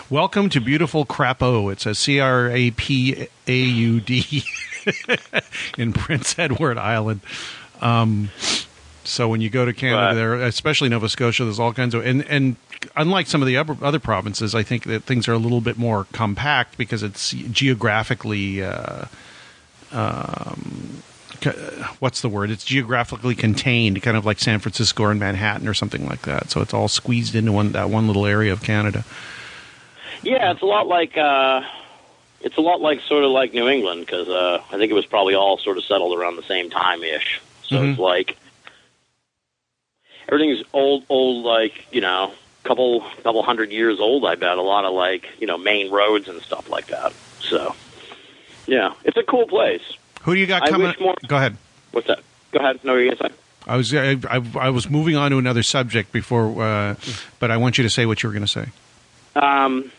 [0.10, 1.70] Welcome to beautiful Crapaud.
[1.74, 4.44] It says C R A P A U D
[5.78, 7.20] in Prince Edward Island.
[7.82, 8.30] Um,
[9.04, 10.14] so when you go to Canada, Right.
[10.14, 12.56] there, especially Nova Scotia, there's all kinds of and and
[12.96, 15.78] unlike some of the other other provinces, I think that things are a little bit
[15.78, 18.64] more compact because it's geographically.
[18.64, 19.06] Uh,
[19.92, 21.04] um,
[22.00, 22.50] what's the word?
[22.52, 26.50] It's geographically contained, kind of like San Francisco or Manhattan or something like that.
[26.50, 29.04] So it's all squeezed into one that one little area of Canada.
[30.24, 31.62] yeah, it's a lot like uh,
[32.42, 35.06] it's a lot like sort of like New England because uh, I think it was
[35.06, 37.42] probably all sort of settled around the same time ish.
[37.64, 37.92] So Mhm.
[37.92, 38.38] it's like,
[40.30, 42.32] everything's old, old, like you know,
[42.64, 44.26] couple couple hundred years old.
[44.26, 47.14] I bet a lot of like you know main roads and stuff like that.
[47.42, 47.76] So,
[48.66, 49.82] yeah, it's a cool place.
[50.28, 50.94] Who do you got I coming?
[51.00, 51.56] more- Go ahead.
[51.92, 52.20] What's that?
[52.52, 52.82] Go ahead.
[52.84, 53.32] No, you're gonna.
[53.66, 56.96] I was I, I, I was moving on to another subject before, uh,
[57.40, 58.66] but I want you to say what you were going to say.
[59.38, 59.90] Um,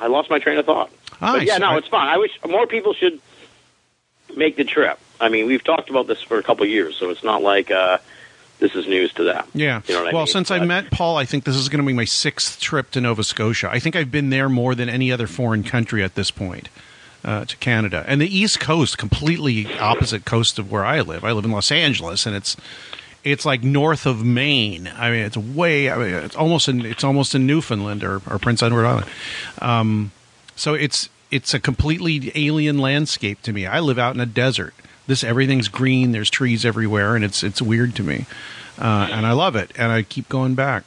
[0.00, 0.90] I lost my train of thought.
[1.20, 2.08] Ah, yeah, no, I- it's fine.
[2.08, 3.20] I wish more people should
[4.36, 4.98] make the trip.
[5.20, 7.70] I mean, we've talked about this for a couple of years, so it's not like
[7.70, 7.98] uh,
[8.58, 9.46] this is news to them.
[9.54, 9.82] Yeah.
[9.86, 10.26] You know I well, mean?
[10.26, 12.90] since I But- met Paul, I think this is going to be my sixth trip
[12.92, 13.68] to Nova Scotia.
[13.70, 16.68] I think I've been there more than any other foreign country at this point.
[17.24, 21.24] Uh, to Canada and the East Coast, completely opposite coast of where I live.
[21.24, 22.56] I live in Los Angeles, and it's
[23.24, 24.90] it's like north of Maine.
[24.96, 25.90] I mean, it's way.
[25.90, 29.06] I mean, it's almost in it's almost in Newfoundland or, or Prince Edward Island.
[29.60, 30.10] Um,
[30.56, 33.66] so it's it's a completely alien landscape to me.
[33.66, 34.74] I live out in a desert.
[35.06, 36.12] This everything's green.
[36.12, 38.26] There's trees everywhere, and it's it's weird to me,
[38.78, 39.72] uh, and I love it.
[39.76, 40.84] And I keep going back.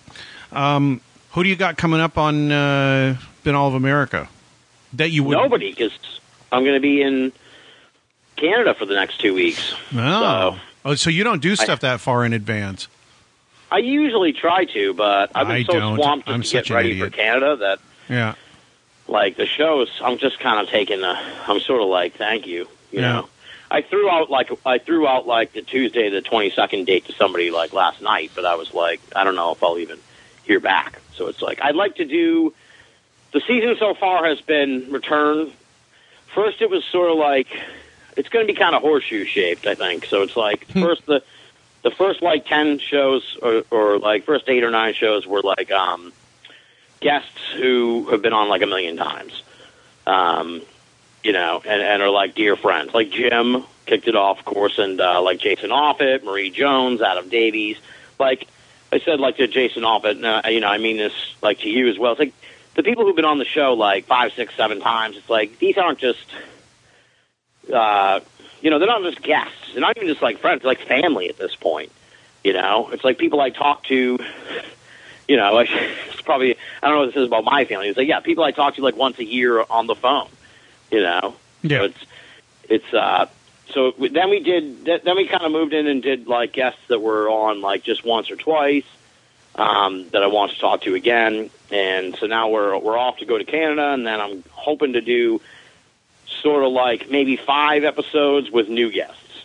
[0.52, 4.30] Um, who do you got coming up on uh, Binnall of America?
[4.94, 5.92] That you would nobody because
[6.56, 7.32] I'm going to be in
[8.36, 9.74] Canada for the next two weeks.
[9.94, 10.54] Oh.
[10.54, 12.88] So oh, so you don't do stuff that far in advance?
[13.72, 15.98] I usually try to, but I've been I so don't.
[15.98, 17.12] swamped I'm to get ready idiot.
[17.12, 17.80] for Canada that
[18.10, 18.36] Yeah.
[19.08, 23.02] like the shows i'm just kind of taking I'm sort of like thank you you
[23.02, 23.14] Yeah.
[23.14, 23.30] know
[23.72, 27.50] i threw out like i threw out like the tuesday the 22nd date to somebody
[27.52, 30.00] like last night but i was like i don't know if i'll even
[30.44, 32.54] hear back so it's like i'd like to do
[33.32, 35.52] the season so far has been return
[36.36, 37.48] first it was sort of like
[38.16, 41.24] it's going to be kind of horseshoe shaped i think so it's like first the
[41.82, 45.72] the first like 10 shows or, or like first eight or nine shows were like
[45.72, 46.14] um
[47.06, 49.44] guests who have been on like a million times,
[50.08, 50.62] um,
[51.24, 52.96] you know, and, and are like dear friends.
[52.96, 57.30] Like Jim kicked it off, of course, and uh, like Jason Offutt, Marie Jones, Adam
[57.30, 57.78] Davies.
[58.20, 58.48] Like
[58.92, 61.14] I said, like to Jason Offutt, uh, you know, I mean this
[61.44, 62.14] like to you as well.
[62.14, 62.34] It's like
[62.76, 65.18] the people who've been on the show like five, six, seven times.
[65.18, 66.26] It's like these aren't just,
[67.74, 68.20] uh,
[68.62, 69.54] you know, they're not just guests.
[69.74, 70.62] They're not even just like friends.
[70.62, 71.92] They're like family at this point.
[72.44, 74.20] You know, it's like people I talk to
[75.28, 77.88] you know, like, it's probably I don't know what this is about my family.
[77.90, 80.30] It's like yeah, people I talk to like once a year on the phone.
[80.92, 81.80] You know, Yeah.
[81.80, 82.06] so it's
[82.70, 83.28] it's uh
[83.74, 87.02] so then we did then we kind of moved in and did like guests that
[87.02, 88.86] were on like just once or twice
[89.56, 93.26] um, that I want to talk to again, and so now we're we're off to
[93.26, 95.42] go to Canada, and then I'm hoping to do
[96.42, 99.44] sort of like maybe five episodes with new guests,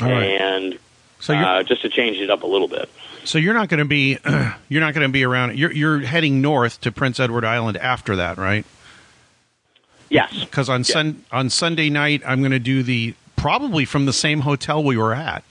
[0.00, 0.12] right.
[0.12, 0.78] and
[1.20, 2.90] So uh, just to change it up a little bit.
[3.24, 4.18] so you're not going to be
[4.68, 5.58] you're not going to be around.
[5.58, 8.64] You're you're heading north to Prince Edward Island after that, right?
[10.10, 10.32] Yes.
[10.40, 14.40] Because on sun on Sunday night, I'm going to do the probably from the same
[14.40, 15.44] hotel we were at.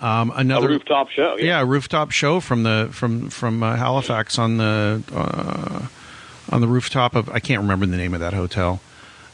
[0.00, 1.36] Um, A another rooftop show.
[1.38, 5.86] yeah, a rooftop show from the from from uh, Halifax on the uh,
[6.52, 8.80] on the rooftop of I can't remember the name of that hotel.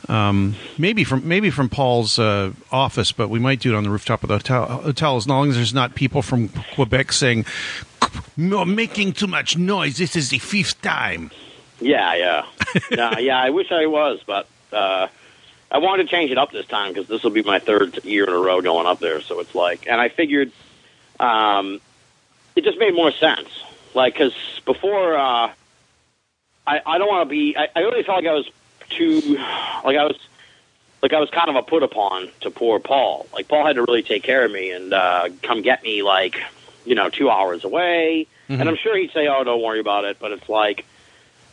[0.09, 3.91] Um, maybe from maybe from Paul's uh, office, but we might do it on the
[3.91, 7.45] rooftop of the hotel, hotel as long as there's not people from Quebec saying
[8.37, 9.99] "You're making too much noise.
[9.99, 11.31] This is the fifth time.
[11.81, 12.47] Yeah, yeah,
[12.91, 13.41] no, yeah.
[13.41, 15.07] I wish I was, but uh,
[15.73, 18.25] I wanted to change it up this time because this will be my third year
[18.25, 19.23] in a row going up there.
[19.23, 20.53] So it's like, and I figured
[21.19, 21.81] um,
[22.55, 23.49] it just made more sense.
[23.95, 25.53] Like, because before, uh,
[26.67, 27.57] I I don't want to be.
[27.57, 28.49] I, I really felt like I was
[28.91, 29.21] too,
[29.85, 30.19] like I was.
[31.01, 33.27] Like I was kind of a put upon to poor Paul.
[33.33, 36.41] Like Paul had to really take care of me and uh, come get me, like
[36.85, 38.29] you know, two hours away.
[38.61, 40.87] And I'm sure he'd say, "Oh, don't worry about it." But it's like,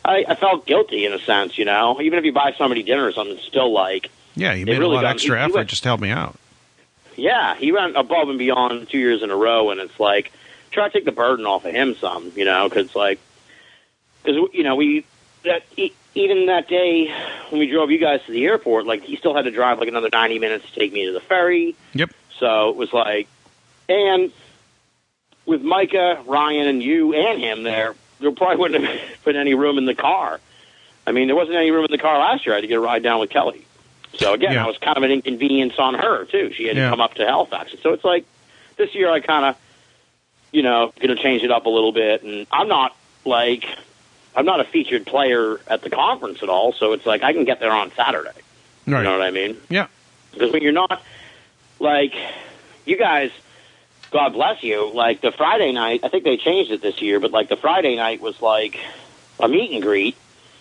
[0.04, 2.00] I, I felt guilty in a sense, you know.
[2.00, 4.92] Even if you buy somebody dinner or something, it's still like, Yeah, you made really
[4.96, 6.36] a lot of extra he- he effort went- just to help me out.
[7.16, 10.32] yeah, he went above and beyond two years in a row, and it's like
[10.70, 13.18] try to take the burden off of him some, you know, because like,
[14.22, 15.04] because you know we
[15.44, 15.62] that
[16.14, 17.06] even that day
[17.50, 19.88] when we drove you guys to the airport, like he still had to drive like
[19.88, 21.74] another ninety minutes to take me to the ferry.
[21.94, 22.10] Yep.
[22.38, 23.28] So it was like,
[23.88, 24.32] and
[25.46, 29.78] with Micah, Ryan, and you and him there, there probably wouldn't have been any room
[29.78, 30.40] in the car.
[31.06, 32.54] I mean, there wasn't any room in the car last year.
[32.54, 33.66] I had to get a ride down with Kelly.
[34.14, 34.58] So again, Yeah.
[34.62, 36.52] that was kind of an inconvenience on her too.
[36.52, 36.84] She had Yeah.
[36.84, 37.72] to come up to Halifax.
[37.82, 38.24] So it's like
[38.76, 39.56] this year, I kind of,
[40.52, 42.22] you know, going to change it up a little bit.
[42.22, 42.94] And I'm not
[43.24, 43.64] like,
[44.36, 46.72] I'm not a featured player at the conference at all.
[46.72, 48.30] So it's like I can get there on Saturday.
[48.86, 48.98] Right.
[48.98, 49.56] You know what I mean?
[49.68, 49.86] Yeah.
[50.32, 51.02] Because when you're not
[51.78, 52.14] like
[52.84, 53.30] you guys,
[54.10, 54.90] God bless you.
[54.92, 57.96] Like the Friday night, I think they changed it this year, but like the Friday
[57.96, 58.78] night was like
[59.38, 60.16] a meet and greet,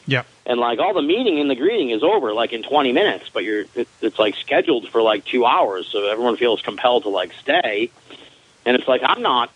[0.06, 0.24] Yeah.
[0.46, 3.44] and like all the meeting and the greeting is over like in 20 minutes, but
[3.44, 7.34] you're it, it's like scheduled for like two hours, so everyone feels compelled to like
[7.34, 7.90] stay,
[8.66, 9.52] and it's like I'm not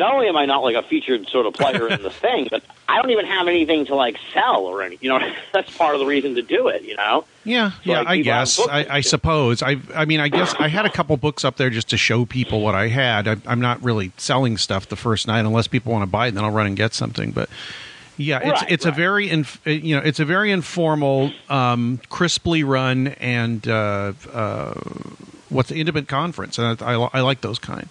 [0.00, 2.64] not only am I not like a featured sort of player in the thing, but
[2.88, 4.98] I don't even have anything to like sell or any.
[5.00, 6.82] You know, that's part of the reason to do it.
[6.82, 7.24] You know.
[7.44, 8.58] Yeah, So, yeah, like, I guess.
[8.68, 9.62] I, I suppose.
[9.62, 12.24] I, I mean, I guess I had a couple books up there just to show
[12.26, 13.28] people what I had.
[13.28, 16.30] I, I'm not really selling stuff the first night unless people want to buy it,
[16.30, 17.30] and then I'll run and get something.
[17.30, 17.48] But
[18.16, 18.96] yeah, it's Right, it's a right.
[18.96, 24.74] very inf- uh, you know it's a very informal, um, crisply run and uh, uh,
[25.48, 27.88] what's the intimate conference, and I, I, I like those kind.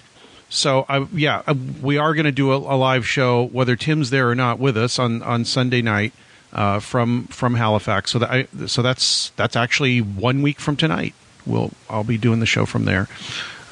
[0.50, 4.10] So I, yeah, uh, we are going to do a, a live show, whether Tim's
[4.10, 6.12] there or not, with us on, on Sunday night
[6.52, 8.12] uh, from from Halifax.
[8.12, 11.14] So that I, so that's that's actually one week from tonight.
[11.46, 13.08] We'll I'll be doing the show from there.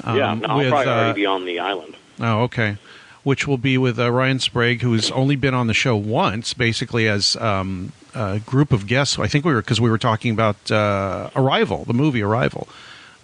[0.06, 1.96] yeah, um, no, I'll with, probably uh, already be on the island.
[2.20, 2.78] Oh, okay.
[3.24, 7.10] Which will be with uh, Ryan Sprague, who's only been on the show once, basically
[7.10, 9.20] as um, a group of guests.
[9.20, 12.70] I think we were because we were talking about uh, Arrival, the movie Arrival.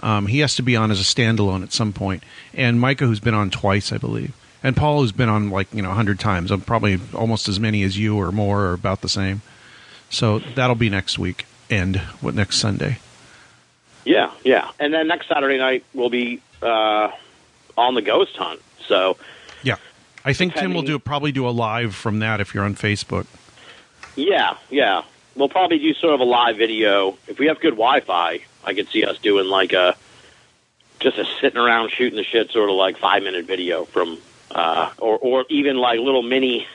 [0.04, 2.24] Um, he has to be on as a standalone at some point,
[2.54, 5.82] and Micah, who's been on twice, I believe, and Paul, who's been on like you
[5.82, 6.52] know a hundred times.
[6.52, 9.42] I'm probably almost as many as you, or more, or about the same.
[10.10, 13.00] So that'll be next week, and what next Sunday?
[14.06, 17.10] Yeah, yeah, and then next Saturday night we'll be uh,
[17.78, 18.62] on the ghost hunt.
[18.86, 19.16] So
[19.64, 19.78] Yeah,
[20.26, 23.26] I think Tim will do probably do a live from that if you're on Facebook.
[24.18, 25.04] yeah, yeah,
[25.36, 28.42] we'll probably do sort of a live video if we have good Wi-Fi.
[28.66, 29.96] I could see us doing like a
[31.00, 34.18] just a sitting around shooting the shit sort of like five minute video from
[34.52, 36.68] uh, or or even like little mini.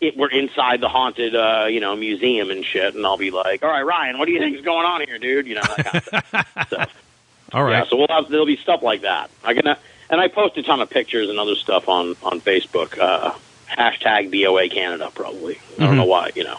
[0.00, 3.62] It, we're inside the haunted, uh, you know, museum and shit, and I'll be like,
[3.62, 5.84] "All right, Ryan, what do you think is going on here, dude?" You know, that
[6.32, 7.02] kind of stuff.
[7.52, 7.70] All right.
[7.78, 9.30] Yeah, so we'll have there'll be stuff like that.
[9.44, 9.66] I can,
[10.10, 12.98] and I post a ton of pictures and other stuff on on Facebook.
[12.98, 13.32] Uh,
[13.70, 15.58] hashtag BOA Canada, probably.
[15.78, 15.96] I don't Mhm.
[15.98, 16.58] know why, you know,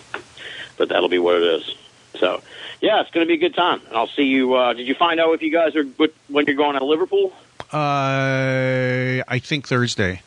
[0.78, 1.76] but that'll be what it is.
[2.20, 2.42] So,
[2.82, 4.54] yeah, it's going to be a good time, and I'll see you.
[4.54, 5.84] Uh, did you find out if you guys are
[6.28, 7.34] when you're going to Liverpool?
[7.72, 10.22] Uh, I think Thursday.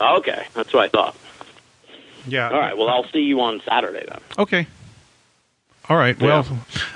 [0.00, 1.16] Oh, okay, that's what I thought.
[2.26, 2.50] Yeah.
[2.50, 4.20] All right, well, I'll see you on Saturday then.
[4.38, 4.66] Okay.
[5.88, 6.18] All right.
[6.18, 6.46] Well,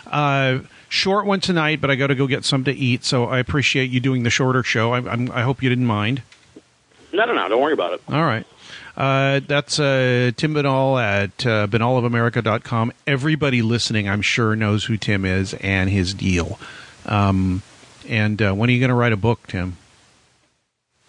[0.07, 3.05] uh, short one tonight, but I got to go get some to eat.
[3.05, 4.95] So I appreciate you doing the shorter show.
[4.95, 6.23] I, I'm, I hope you didn't mind.
[7.13, 8.03] No, no, no, don't worry about it.
[8.09, 8.47] All right.
[8.99, 12.92] Uh, that's uh, Tim Binnall at uh, binnallofamerica.com.
[13.07, 16.59] Everybody listening, I'm sure, knows who Tim is and his deal.
[17.07, 17.62] Um,
[18.09, 19.76] and uh, when are you going to write a book, Tim?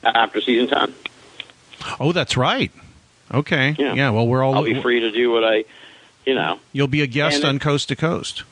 [0.03, 0.93] After season ten,
[1.99, 2.71] Oh, that's right.
[3.33, 3.75] Okay.
[3.79, 3.95] Yeah.
[3.95, 4.53] yeah well, we're all.
[4.55, 5.65] I'll be free to do what I,
[6.25, 8.43] you know, You'll be a guest And it- on Coast to Coast.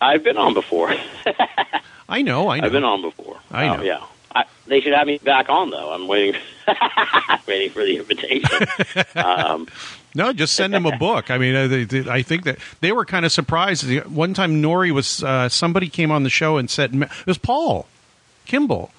[0.00, 0.94] I've been on before.
[2.08, 2.48] I know.
[2.48, 2.66] I know.
[2.66, 3.36] I've been on before.
[3.50, 3.76] I know.
[3.80, 4.00] Oh, yeah.
[4.34, 5.92] I, they should have me back on though.
[5.92, 6.40] I'm waiting,
[7.46, 8.66] waiting for the invitation.
[9.16, 9.68] um,
[10.14, 11.30] No, just send them a book.
[11.30, 13.88] I mean, uh, they, they, I think that they were kind of surprised.
[14.06, 17.86] One time, Noory was uh, somebody came on the show and said it was Paul
[18.46, 18.90] Kimball.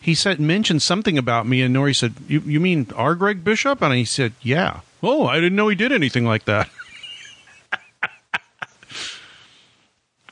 [0.00, 3.82] He said mentioned something about me, and Noory said, "You you mean our Greg Bishop?"
[3.82, 6.70] And he said, "Yeah." Oh, I didn't know he did anything like that.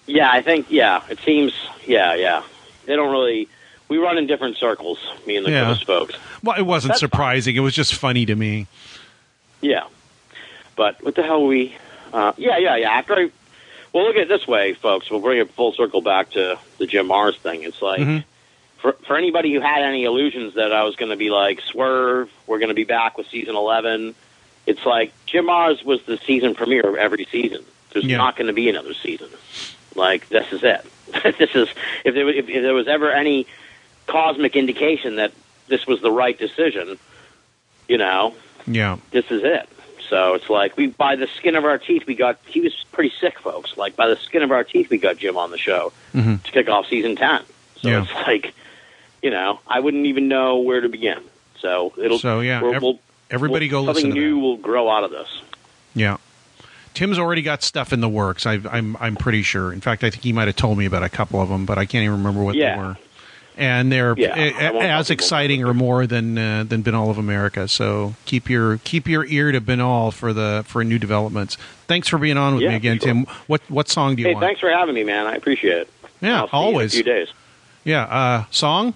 [0.07, 1.03] yeah, I think yeah.
[1.11, 1.53] It seems
[1.87, 2.43] yeah, yeah.
[2.87, 3.49] They don't really.
[3.91, 4.99] We run in different circles.
[5.27, 5.65] Me and the Yeah.
[5.67, 6.15] Coast folks.
[6.43, 7.11] Well, it wasn't That's fine.
[7.11, 7.57] surprising.
[7.57, 8.67] It was just funny to me.
[9.61, 9.85] Yeah,
[10.77, 11.75] but what the hell we?
[12.13, 12.91] Uh, yeah, yeah, yeah.
[12.91, 13.31] After I,
[13.93, 15.11] well, look at it this way, folks.
[15.11, 17.63] We'll bring it full circle back to the Jim Marrs thing.
[17.65, 18.25] It's like Mhm.
[18.79, 22.31] for for anybody who had any illusions that I was going to be like swerve,
[22.47, 24.15] we're going to be back with season eleven.
[24.67, 27.65] It's like Jim Marrs was the season premiere of every season.
[27.93, 28.19] There's Yeah.
[28.19, 29.29] not going to be another season.
[29.95, 30.87] Like this is it.
[31.39, 31.69] this is
[32.05, 33.47] if there if, if there was ever any
[34.11, 35.33] cosmic indication that
[35.69, 36.99] this was the right decision,
[37.89, 38.35] you know,
[38.67, 38.99] Yeah.
[39.11, 39.69] this is it.
[40.09, 42.39] So it's like we, by the skin of our teeth, we got.
[42.47, 43.77] He was pretty sick, folks.
[43.77, 46.43] Like by the skin of our teeth, we got Jim on the show Mhm.
[46.43, 47.43] to kick off season ten.
[47.81, 48.03] So Yeah.
[48.03, 48.53] it's like,
[49.23, 51.21] you know, I wouldn't even know where to begin.
[51.61, 52.19] So it'll.
[52.19, 52.99] So, yeah, we'll, we'll,
[53.31, 54.41] everybody we'll- go listen Something new that.
[54.41, 55.29] will grow out of this.
[55.95, 56.17] Yeah.
[56.93, 58.47] Tim's already got stuff in the works.
[58.47, 59.73] I, I'm I'm pretty sure.
[59.73, 61.79] In fact, I think he might have told me about a couple of them, but
[61.79, 62.75] I can't even remember what Yeah.
[62.75, 62.97] they were.
[63.57, 67.69] And they're Yeah, a- I as exciting or more than uh, than Binnall of America.
[67.69, 71.57] So keep your keep your ear to Binnall for the for new developments.
[71.87, 73.07] Thanks for being on with Yeah, me again, sure.
[73.09, 73.27] Tim.
[73.49, 74.45] What what song do you Hey, want?
[74.45, 75.27] thanks for having me, man.
[75.27, 75.89] I appreciate it.
[76.23, 76.93] Yeah, I'll see you in always.
[76.93, 77.29] a few days.
[77.85, 78.95] Yeah, uh, song.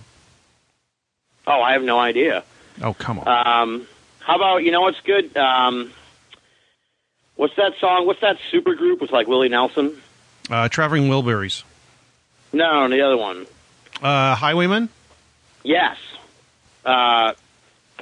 [1.46, 2.42] Oh, I have no idea.
[2.82, 3.28] Oh, come on.
[3.28, 3.86] Um,
[4.20, 5.36] how about you know what's good?
[5.36, 5.92] Um,
[7.36, 8.06] what's that song?
[8.06, 10.00] What's that super group with like Willie Nelson?
[10.50, 11.64] Uh, Traveling Wilburys.
[12.52, 13.46] No, the other one.
[14.02, 14.88] Uh, Highwayman.
[15.62, 15.96] Yes.
[16.84, 17.32] Uh,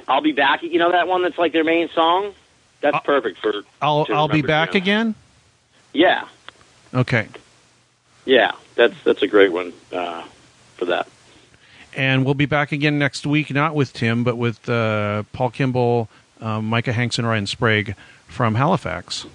[0.07, 0.63] I'll be back.
[0.63, 2.33] You know that one that's like their main song.
[2.81, 3.63] That's Uh, perfect for.
[3.81, 4.83] I'll I'll be back you know.
[4.83, 5.15] again.
[5.93, 6.27] Yeah,
[6.93, 7.27] Okay.
[8.25, 8.51] yeah.
[8.75, 10.23] That's that's a great one uh,
[10.77, 11.07] for that.
[11.95, 16.09] And we'll be back again next week, not with Tim, but with uh, Paul Kimball,
[16.41, 17.95] um, Micah Hanks, and Ryan Sprague
[18.27, 19.27] from Halifax.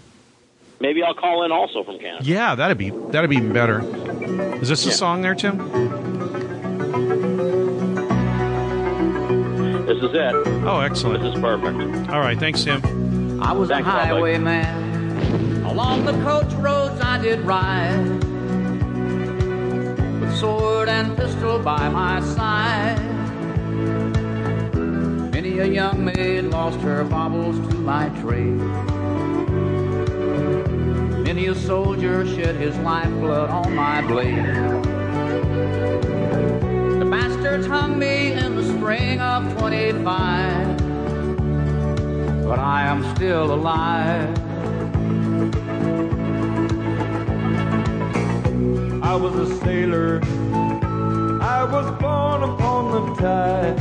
[0.80, 2.24] Maybe I'll call in also from Canada.
[2.24, 3.80] Yeah, that'd be that'd be even better.
[4.60, 6.17] Is this a song there, Tim?
[9.88, 10.34] This is it.
[10.66, 11.22] Oh, excellent.
[11.22, 12.10] This is perfect.
[12.10, 13.42] All right, thanks, Tim.
[13.42, 14.06] I was Thanks, a Bob.
[14.08, 15.64] highwayman.
[15.64, 17.96] Along the coach roads I did ride.
[20.20, 22.98] With sword and pistol by my side.
[25.32, 28.58] Many a young maid lost her baubles to my trade.
[31.24, 34.44] Many a soldier shed his lifeblood on my blade.
[37.50, 40.78] The hung me in the spring of 25
[42.48, 44.38] but I am still alive.
[49.02, 50.20] I was a sailor.
[51.42, 53.78] I was born upon the tide.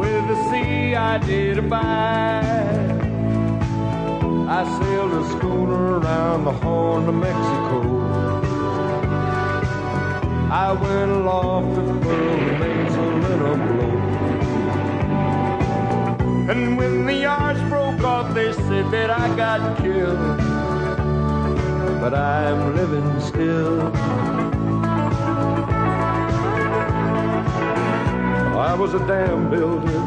[0.00, 3.00] With the sea I did abide.
[4.58, 8.03] I sailed a schooner around the Horn of Mexico.
[10.54, 13.94] I went aloft to furl the mainsail in a blow.
[16.48, 20.38] And when the yards broke off, they said that I got killed.
[22.00, 23.90] But I'm living still.
[28.56, 30.02] I was a dam builder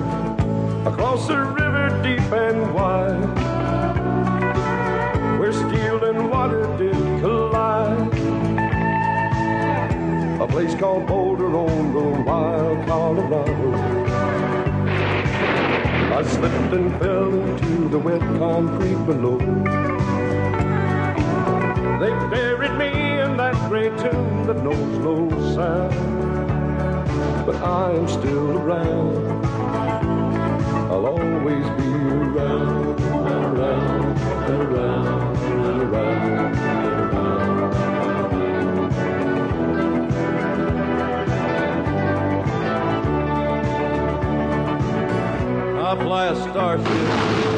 [0.89, 3.35] across a river deep and wide,
[5.39, 8.16] where steel and water did collide.
[10.39, 13.73] A place called Boulder on the wild Colorado.
[16.13, 19.39] I slipped and fell into the wet concrete below.
[21.99, 25.95] They buried me in that gray tomb that knows no sound.
[27.47, 29.43] But I am still around.
[30.91, 34.17] I'll always be around, around,
[34.51, 35.37] around,
[35.81, 37.56] around, around.
[45.87, 47.56] I fly a starship.